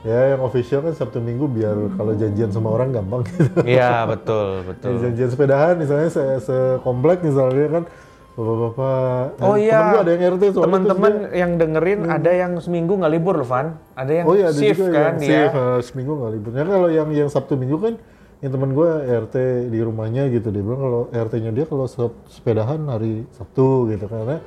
Ya 0.03 0.35
yang 0.35 0.43
official 0.43 0.83
kan 0.83 0.93
Sabtu 0.93 1.19
Minggu 1.19 1.47
biar 1.47 1.79
kalau 1.95 2.11
janjian 2.12 2.51
sama 2.51 2.71
orang 2.71 2.91
gampang 2.91 3.23
gitu. 3.23 3.47
Iya, 3.62 4.03
betul, 4.05 4.49
Ya, 4.59 4.67
betul. 4.67 4.93
janjian 4.99 5.31
sepedahan 5.31 5.75
misalnya 5.77 6.09
se 6.09 6.23
sekomplek 6.43 7.23
misalnya 7.23 7.67
kan 7.71 7.85
bapak-bapak. 8.33 9.27
Oh 9.38 9.55
eh, 9.55 9.62
iya. 9.62 9.77
Temen 9.77 9.87
gue 9.88 10.01
ada 10.01 10.11
yang 10.11 10.23
RT 10.33 10.43
soalnya 10.43 10.65
Teman-teman 10.65 11.12
yang 11.31 11.51
dengerin 11.55 12.01
ada 12.09 12.31
yang 12.33 12.53
seminggu 12.59 12.93
nggak 12.97 13.12
libur 13.12 13.35
loh, 13.37 13.47
Van. 13.47 13.79
Ada 13.95 14.12
yang 14.12 14.25
Oh 14.27 14.35
iya 14.35 14.47
ada 14.49 14.59
shift 14.59 14.79
juga 14.81 14.91
kan 14.91 14.99
yang 14.99 15.17
dia. 15.21 15.31
shift, 15.31 15.55
eh, 15.55 15.79
seminggu 15.85 16.12
nggak 16.17 16.33
libur. 16.33 16.51
Nah, 16.51 16.65
kalau 16.67 16.88
yang 16.88 17.09
yang 17.12 17.29
Sabtu 17.29 17.55
Minggu 17.55 17.79
kan 17.79 17.95
yang 18.43 18.51
teman 18.51 18.75
gue 18.75 18.88
RT 19.07 19.37
di 19.71 19.79
rumahnya 19.79 20.27
gitu 20.27 20.51
dia 20.51 20.67
bilang 20.67 20.83
kalau 20.83 21.03
RT-nya 21.09 21.55
dia 21.55 21.62
kalau 21.62 21.87
se- 21.87 22.03
sepedahan 22.27 22.83
hari 22.91 23.23
Sabtu 23.31 23.87
gitu 23.87 24.11
karena 24.11 24.43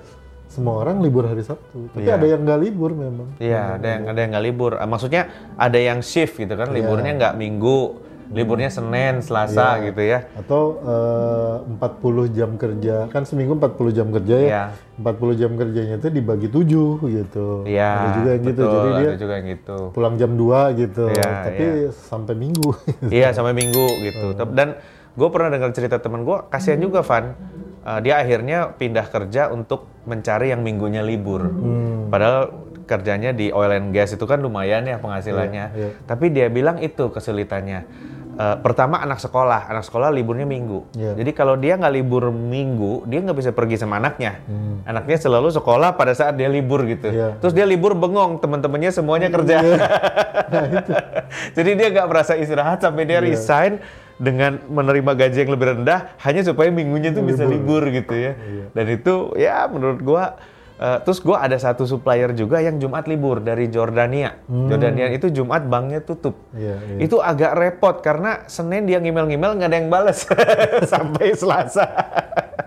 semua 0.47 0.79
orang 0.79 0.99
libur 0.99 1.23
hari 1.23 1.41
Sabtu. 1.41 1.89
Tapi 1.91 2.03
Iya. 2.03 2.15
ada 2.15 2.25
yang 2.25 2.41
nggak 2.41 2.59
libur 2.61 2.91
memang. 2.91 3.27
Iya, 3.37 3.75
ada 3.75 3.87
yang 3.89 4.03
ada 4.05 4.19
yang 4.19 4.31
nggak 4.31 4.45
libur. 4.45 4.71
Ah, 4.75 4.85
Maksudnya 4.85 5.23
ada 5.55 5.75
yang 5.75 5.99
shift 5.99 6.37
gitu 6.37 6.53
kan, 6.53 6.69
liburnya 6.69 7.11
Iya. 7.11 7.19
nggak 7.19 7.33
minggu, 7.35 7.79
liburnya 8.27 8.69
Senin, 8.69 9.19
Selasa 9.19 9.83
gitu 9.83 9.99
ya. 9.99 10.25
Atau 10.33 10.79
eh, 10.81 11.55
40 11.67 12.25
jam 12.27 12.55
kerja 12.55 13.05
kan 13.07 13.21
seminggu 13.21 13.53
40 13.53 13.91
jam 13.91 14.07
kerja 14.09 14.35
ya. 14.35 14.47
Iya. 14.47 14.63
40 14.97 15.35
jam 15.35 15.51
kerjanya 15.53 15.95
itu 15.97 16.07
dibagi 16.09 16.47
7 16.47 16.87
gitu. 17.05 17.47
Iya. 17.65 17.91
Ada 17.91 18.09
juga 18.15 18.29
yang 18.31 18.43
gitu. 18.43 18.63
betul, 18.63 18.71
Jadi 18.71 18.89
dia 18.95 19.07
ada 19.07 19.19
juga 19.19 19.33
yang 19.35 19.47
gitu. 19.51 19.77
pulang 19.91 20.15
jam 20.15 20.31
2 20.33 20.59
gitu. 20.73 21.03
Iya, 21.09 21.31
Tapi 21.43 21.63
sampai 21.91 22.33
minggu. 22.33 22.69
Iya, 23.09 23.27
sampai 23.29 23.53
minggu 23.53 23.85
gitu. 24.01 24.25
Tep- 24.33 24.55
Dan 24.57 24.69
gue 25.11 25.29
pernah 25.29 25.49
dengar 25.49 25.69
cerita 25.71 25.97
temen 25.97 26.23
gue, 26.23 26.37
kasihan 26.47 26.75
juga 26.77 26.99
Van. 27.01 27.35
Eh, 27.85 27.99
dia 28.01 28.17
akhirnya 28.17 28.73
pindah 28.73 29.05
kerja 29.05 29.53
untuk 29.53 29.85
mencari 30.03 30.49
yang 30.49 30.65
minggunya 30.65 31.05
libur. 31.05 31.45
Hmm. 31.45 32.09
Padahal 32.09 32.49
kerjanya 32.85 33.29
di 33.29 33.49
oil 33.49 33.73
and 33.73 33.93
gas 33.93 34.13
itu 34.13 34.25
kan 34.25 34.41
lumayan 34.41 34.85
ya 34.85 34.97
penghasilannya. 34.97 35.65
Iya, 35.73 35.77
iya. 35.77 35.89
Tapi 36.03 36.25
dia 36.29 36.49
bilang 36.49 36.81
itu 36.81 37.09
kesulitannya. 37.09 37.85
eh, 38.35 38.57
pertama 38.59 38.99
anak 38.99 39.23
sekolah, 39.23 39.71
anak 39.71 39.87
sekolah 39.87 40.11
liburnya 40.11 40.43
minggu. 40.43 40.91
Iya. 40.91 41.15
Jadi 41.15 41.31
kalau 41.31 41.55
dia 41.55 41.79
nggak 41.79 41.93
libur 41.93 42.27
minggu, 42.29 43.07
dia 43.07 43.23
nggak 43.23 43.37
bisa 43.37 43.55
pergi 43.55 43.79
sama 43.79 43.95
anaknya. 43.95 44.43
Anaknya 44.83 45.15
selalu 45.15 45.55
sekolah 45.55 45.95
pada 45.95 46.11
saat 46.11 46.35
dia 46.35 46.51
libur 46.51 46.83
gitu. 46.83 47.07
Hmm. 47.07 47.15
Iya. 47.15 47.29
Terus 47.39 47.53
dia 47.55 47.63
libur 47.63 47.95
bengong, 47.95 48.43
teman-temannya 48.43 48.91
semuanya 48.91 49.31
kerja. 49.31 49.55
Jadi 51.57 51.71
dia 51.75 51.87
nggak 51.91 52.07
merasa 52.09 52.33
istirahat 52.35 52.81
sampai 52.81 53.07
dia 53.07 53.21
Iya. 53.21 53.29
resign 53.29 53.73
dengan 54.15 54.63
menerima 54.71 55.11
gaji 55.11 55.37
yang 55.43 55.51
lebih 55.51 55.67
rendah 55.75 56.15
hanya 56.23 56.41
supaya 56.47 56.71
minggunya 56.71 57.11
tuh 57.11 57.23
bisa 57.27 57.43
libur 57.43 57.83
gitu 57.91 58.15
ya. 58.15 58.31
Iya. 58.39 58.65
Dan 58.71 58.85
itu 58.87 59.35
ya 59.35 59.67
menurut 59.67 59.99
gua 59.99 60.39
eh, 60.79 60.97
terus 61.03 61.19
gua 61.23 61.43
ada 61.43 61.57
satu 61.57 61.83
supplier 61.87 62.31
juga 62.35 62.59
yang 62.61 62.77
Jumat 62.77 63.07
libur 63.07 63.41
dari 63.41 63.67
Jordania. 63.71 64.39
Jordania 64.47 65.11
itu 65.11 65.31
Jumat 65.31 65.67
banknya 65.67 66.03
tutup. 66.03 66.35
Hmm. 66.51 66.59
Iya, 66.59 66.75
iya. 66.95 66.97
Itu 67.05 67.19
agak 67.23 67.55
repot 67.55 67.99
karena 68.03 68.45
Senin 68.45 68.85
dia 68.85 68.99
ngimel-ngimel 68.99 69.59
nggak 69.59 69.69
ada 69.71 69.77
yang 69.77 69.89
bales 69.89 70.27
sampai 70.93 71.35
Selasa. 71.35 71.85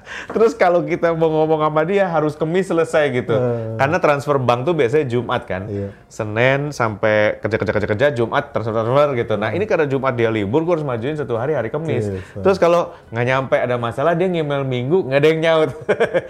Terus 0.33 0.53
kalau 0.57 0.85
kita 0.85 1.13
mau 1.13 1.29
ngomong 1.29 1.61
sama 1.69 1.83
dia 1.85 2.09
harus 2.09 2.35
kemis 2.37 2.69
selesai 2.69 3.05
gitu. 3.13 3.35
Karena 3.77 3.97
transfer 4.01 4.37
bank 4.41 4.69
tuh 4.69 4.75
biasanya 4.77 5.07
Jumat 5.09 5.43
kan. 5.45 5.69
Iya. 5.69 5.89
Senin 6.09 6.73
sampai 6.73 7.41
kerja-kerja-kerja 7.41 8.17
Jumat 8.17 8.53
transfer-transfer 8.53 9.09
gitu. 9.21 9.35
Nah 9.37 9.53
ini 9.53 9.65
karena 9.69 9.85
Jumat 9.85 10.17
dia 10.17 10.33
libur, 10.33 10.65
gue 10.65 10.81
harus 10.81 10.87
majuin 10.87 11.17
satu 11.17 11.37
hari 11.37 11.55
hari 11.55 11.69
Kamis. 11.69 12.09
Iya, 12.09 12.21
Terus 12.41 12.57
kalau 12.57 12.97
nggak 13.13 13.27
nyampe 13.27 13.57
ada 13.57 13.77
masalah 13.77 14.13
dia 14.17 14.29
ngemail 14.29 14.65
Minggu 14.65 15.09
nggak 15.09 15.21
ada 15.21 15.29
yang 15.29 15.41
nyaut. 15.41 15.71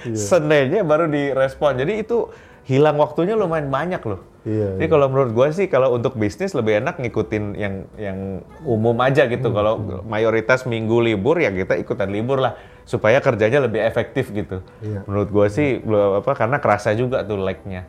Iya. 0.06 0.18
Seninnya 0.28 0.82
baru 0.82 1.06
direspon. 1.10 1.67
Jadi 1.74 2.04
itu 2.04 2.30
hilang 2.64 3.00
waktunya 3.00 3.32
lumayan 3.32 3.72
banyak 3.72 4.00
loh. 4.04 4.20
Iya, 4.44 4.80
Jadi 4.80 4.88
kalau 4.88 5.08
menurut 5.12 5.32
gue 5.32 5.48
sih 5.52 5.66
kalau 5.68 5.92
untuk 5.92 6.16
bisnis 6.16 6.52
lebih 6.52 6.80
enak 6.80 7.00
ngikutin 7.00 7.44
yang 7.52 7.74
yang 7.96 8.18
umum 8.62 8.96
aja 9.00 9.24
Hmm. 9.24 9.32
gitu. 9.32 9.52
Kalau 9.52 9.76
mayoritas 10.04 10.64
minggu 10.64 11.00
libur 11.00 11.36
ya 11.36 11.48
kita 11.48 11.76
ikutan 11.76 12.08
libur 12.08 12.40
lah 12.40 12.56
supaya 12.84 13.20
kerjanya 13.20 13.64
lebih 13.64 13.80
efektif 13.82 14.32
gitu. 14.32 14.64
Iya. 14.80 15.04
Menurut 15.04 15.28
gue 15.28 15.46
sih 15.48 15.80
belum 15.80 16.24
apa 16.24 16.32
karena 16.32 16.56
kerasa 16.60 16.92
juga 16.92 17.24
tuh 17.24 17.40
lag-nya. 17.40 17.84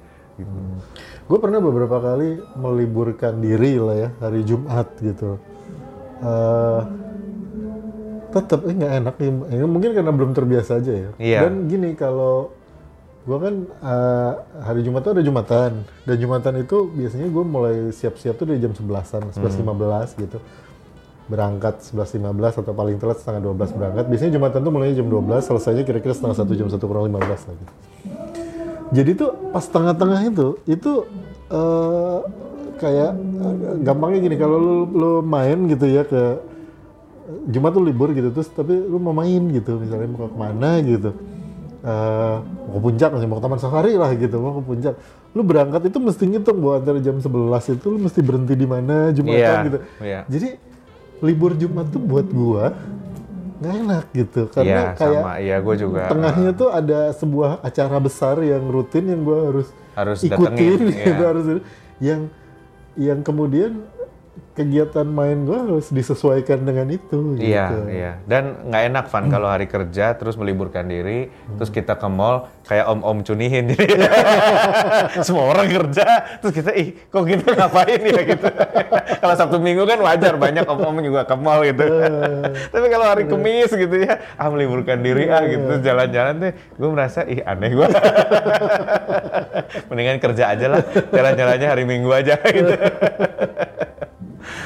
Gue 1.28 1.38
pernah 1.38 1.60
beberapa 1.60 2.00
kali 2.00 2.39
meliburkan 2.56 3.39
diri 3.39 3.76
lah 3.76 3.96
ya 3.96 4.10
hari 4.20 4.42
Jumat 4.44 4.88
gitu. 5.00 5.39
Eh 6.20 6.82
tetap 8.30 8.62
eh 8.63 8.74
nggak 8.74 8.94
enak 9.04 9.15
nih. 9.18 9.30
Ya, 9.54 9.65
mungkin 9.65 9.92
karena 9.92 10.12
belum 10.12 10.32
terbiasa 10.32 10.80
aja 10.80 10.94
ya. 10.94 11.10
Iya. 11.18 11.39
Dan 11.48 11.68
gini 11.68 11.96
kalau 11.96 12.54
gue 13.30 13.38
kan 13.38 13.56
eh, 13.62 14.32
hari 14.65 14.82
Jumat 14.82 15.06
tuh 15.06 15.13
ada 15.13 15.22
Jumatan 15.22 15.86
dan 15.86 16.15
Jumatan 16.18 16.54
itu 16.65 16.89
biasanya 16.89 17.30
gue 17.30 17.44
mulai 17.46 17.76
siap-siap 17.94 18.42
tuh 18.42 18.50
dari 18.50 18.58
jam 18.58 18.74
11-an, 18.74 19.30
11.15 19.38 20.24
gitu. 20.26 20.42
Berangkat 21.30 21.86
11.15 21.94 22.26
atau 22.65 22.74
paling 22.74 22.98
telat 22.98 23.22
setengah 23.22 23.54
12 23.54 23.78
berangkat. 23.78 24.06
Biasanya 24.10 24.32
Jumatan 24.34 24.60
tuh 24.65 24.74
mulai 24.74 24.98
jam 24.98 25.06
12, 25.06 25.46
selesainya 25.46 25.84
kira-kira 25.86 26.18
setengah 26.18 26.42
satu 26.42 26.58
jam 26.58 26.74
satu 26.74 26.89
kurang 26.89 27.06
15 27.06 27.54
lagi. 27.54 27.65
Jadi 28.89 29.12
tuh 29.13 29.30
pas 29.54 29.62
tengah-tengah 29.62 30.20
itu, 30.26 30.48
itu 30.65 30.92
eh, 31.54 32.20
kayak 32.82 33.12
eh, 33.13 33.56
gampangnya 33.86 34.20
gini 34.26 34.36
kalau 34.42 34.58
lu, 34.58 34.78
lu 34.89 35.12
main 35.22 35.70
gitu 35.70 35.86
ya 35.86 36.02
ke 36.02 36.42
Jumat 37.46 37.78
tuh 37.78 37.86
libur 37.86 38.10
gitu 38.18 38.34
terus 38.34 38.50
tapi 38.50 38.74
lu 38.74 38.98
mau 38.98 39.13
main 39.13 39.54
gitu 39.54 39.78
misalnya 39.78 40.10
mau 40.10 40.26
ke 40.26 40.34
ke 40.34 40.38
mana 40.42 40.82
gitu 40.82 41.13
Eh, 41.80 42.36
mau 42.44 42.76
ke 42.76 42.80
puncak 42.84 43.08
misalnya 43.15 43.32
mau 43.32 43.39
ke 43.39 43.44
taman 43.48 43.60
safari 43.63 43.96
lah 43.96 44.12
gitu 44.12 44.36
mau 44.44 44.52
ke 44.60 44.63
puncak. 44.68 44.94
Lu 45.32 45.48
berangkat 45.48 45.88
itu 45.88 45.98
mesti 46.04 46.24
ngitung 46.28 46.60
bahwa 46.60 46.76
antara 46.84 47.00
jam 47.00 47.15
11 47.24 47.32
itu 47.80 47.86
lu 47.88 47.98
mesti 48.04 48.20
berhenti 48.20 48.54
di 48.60 48.68
mana 48.68 49.15
Jumatan 49.15 49.39
Iya, 49.39 49.63
gitu. 49.63 49.78
iya. 50.04 50.20
jadi 50.28 50.60
libur 51.24 51.56
Jumat 51.56 51.88
tuh 51.88 52.04
buat 52.04 52.28
gua 52.28 52.76
nggak 53.60 53.74
enak 53.80 54.06
gitu. 54.12 54.42
Karena 54.52 54.68
Iya 54.68 54.84
kayak 54.96 55.22
sama, 55.24 55.34
iya 55.39 55.56
gue 55.60 55.76
juga 55.76 56.02
tengahnya 56.08 56.52
tuh 56.52 56.70
ada 56.72 57.00
sebuah 57.12 57.52
acara 57.60 57.98
besar 58.00 58.36
yang 58.39 58.63
rutin 58.68 59.04
yang 59.08 59.22
gue 59.24 59.39
harus 59.39 59.68
Harus 59.96 60.20
ikutin 60.24 60.39
datengin, 60.56 60.80
gitu 60.96 61.12
iya. 61.15 61.28
harus 61.28 61.46
yang 62.00 62.22
yang 62.96 63.20
kemudian 63.20 63.84
kegiatan 64.60 65.08
main 65.08 65.48
gue 65.48 65.56
harus 65.56 65.88
disesuaikan 65.88 66.67
dengan 66.67 66.91
itu 66.91 67.39
Iya, 67.39 67.72
gitu. 67.72 67.78
iya. 67.88 68.12
Dan 68.28 68.67
nggak 68.67 68.84
enak 68.91 69.06
Van 69.08 69.26
kalau 69.32 69.48
hari 69.48 69.72
kerja 69.72 70.19
terus 70.19 70.36
meliburkan 70.36 70.84
diri, 70.84 71.32
terus 71.56 71.72
kita 71.72 71.95
ke 71.95 72.08
mall 72.12 72.52
kayak 72.67 72.91
om-om 72.91 73.24
cunihin. 73.24 73.72
Jadi 73.72 73.88
semua 75.26 75.56
orang 75.56 75.72
kerja, 75.72 76.06
terus 76.43 76.52
kita 76.52 76.76
ih 76.76 76.91
kok 77.08 77.24
kita 77.24 77.56
ngapain 77.56 78.02
ya 78.04 78.22
gitu. 78.28 78.48
kalau 79.24 79.36
Sabtu 79.39 79.58
Minggu 79.63 79.88
kan 79.88 80.04
wajar 80.04 80.36
banyak 80.36 80.67
om-om 80.67 81.00
juga 81.00 81.24
ke 81.24 81.36
mall 81.39 81.63
gitu. 81.63 81.88
Tapi 82.76 82.86
kalau 82.91 83.06
hari 83.08 83.24
Kamis 83.32 83.72
gitu 83.72 83.95
ya, 84.04 84.19
ah 84.36 84.52
meliburkan 84.52 85.00
diri 85.00 85.32
ah 85.32 85.48
gitu 85.48 85.63
terus 85.69 85.82
jalan-jalan 85.86 86.34
tuh 86.36 86.52
gue 86.52 86.89
merasa 86.91 87.24
ih 87.24 87.39
aneh 87.48 87.72
gue. 87.72 87.88
Mendingan 89.88 90.19
kerja 90.19 90.52
aja 90.52 90.65
lah, 90.67 90.84
jalan-jalannya 91.15 91.67
hari 91.72 91.84
Minggu 91.88 92.12
aja 92.12 92.36
gitu. 92.43 92.76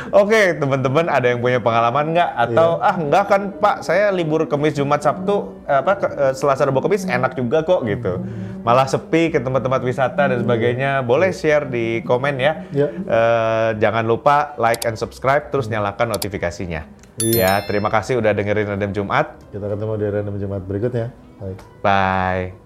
Oke, 0.10 0.56
teman-teman 0.56 1.08
ada 1.08 1.28
yang 1.28 1.39
punya 1.39 1.58
pengalaman 1.58 2.13
nggak? 2.13 2.30
Atau 2.38 2.78
ah 2.78 2.96
nggak 2.96 3.24
kan 3.26 3.41
Pak, 3.56 3.76
saya 3.82 4.10
libur 4.10 4.46
Kamis, 4.46 4.74
Jumat, 4.74 5.02
Sabtu, 5.02 5.63
apa 5.63 5.93
ke- 5.98 6.13
eh, 6.13 6.34
Selasa, 6.34 6.63
Rabu, 6.63 6.80
Kamis 6.80 7.04
enak 7.04 7.34
juga 7.34 7.62
kok 7.62 7.82
gitu. 7.84 8.22
Malah 8.62 8.86
sepi 8.86 9.28
ke 9.28 9.39
tempat-tempat 9.39 9.82
wisata 9.82 10.30
dan 10.30 10.39
sebagainya. 10.39 11.02
Boleh 11.02 11.32
share 11.32 11.65
di 11.65 12.00
komen 12.02 12.36
ya. 12.38 12.54
Iya. 12.69 12.88
Eh, 12.89 13.69
jangan 13.78 14.04
lupa 14.04 14.56
like 14.56 14.84
and 14.84 14.96
subscribe, 14.96 15.50
terus 15.50 15.67
nyalakan 15.67 16.12
notifikasinya. 16.12 16.86
Iya. 17.17 17.38
Ya, 17.38 17.54
terima 17.63 17.93
kasih 17.93 18.17
udah 18.17 18.34
dengerin 18.34 18.74
Random 18.74 18.89
Jumat. 18.89 19.38
kita 19.54 19.69
ketemu 19.69 19.93
di 20.02 20.08
random 20.10 20.36
Jumat 20.41 20.62
berikutnya 20.65 21.13
Bye. 21.38 21.56
Bye. 21.86 22.62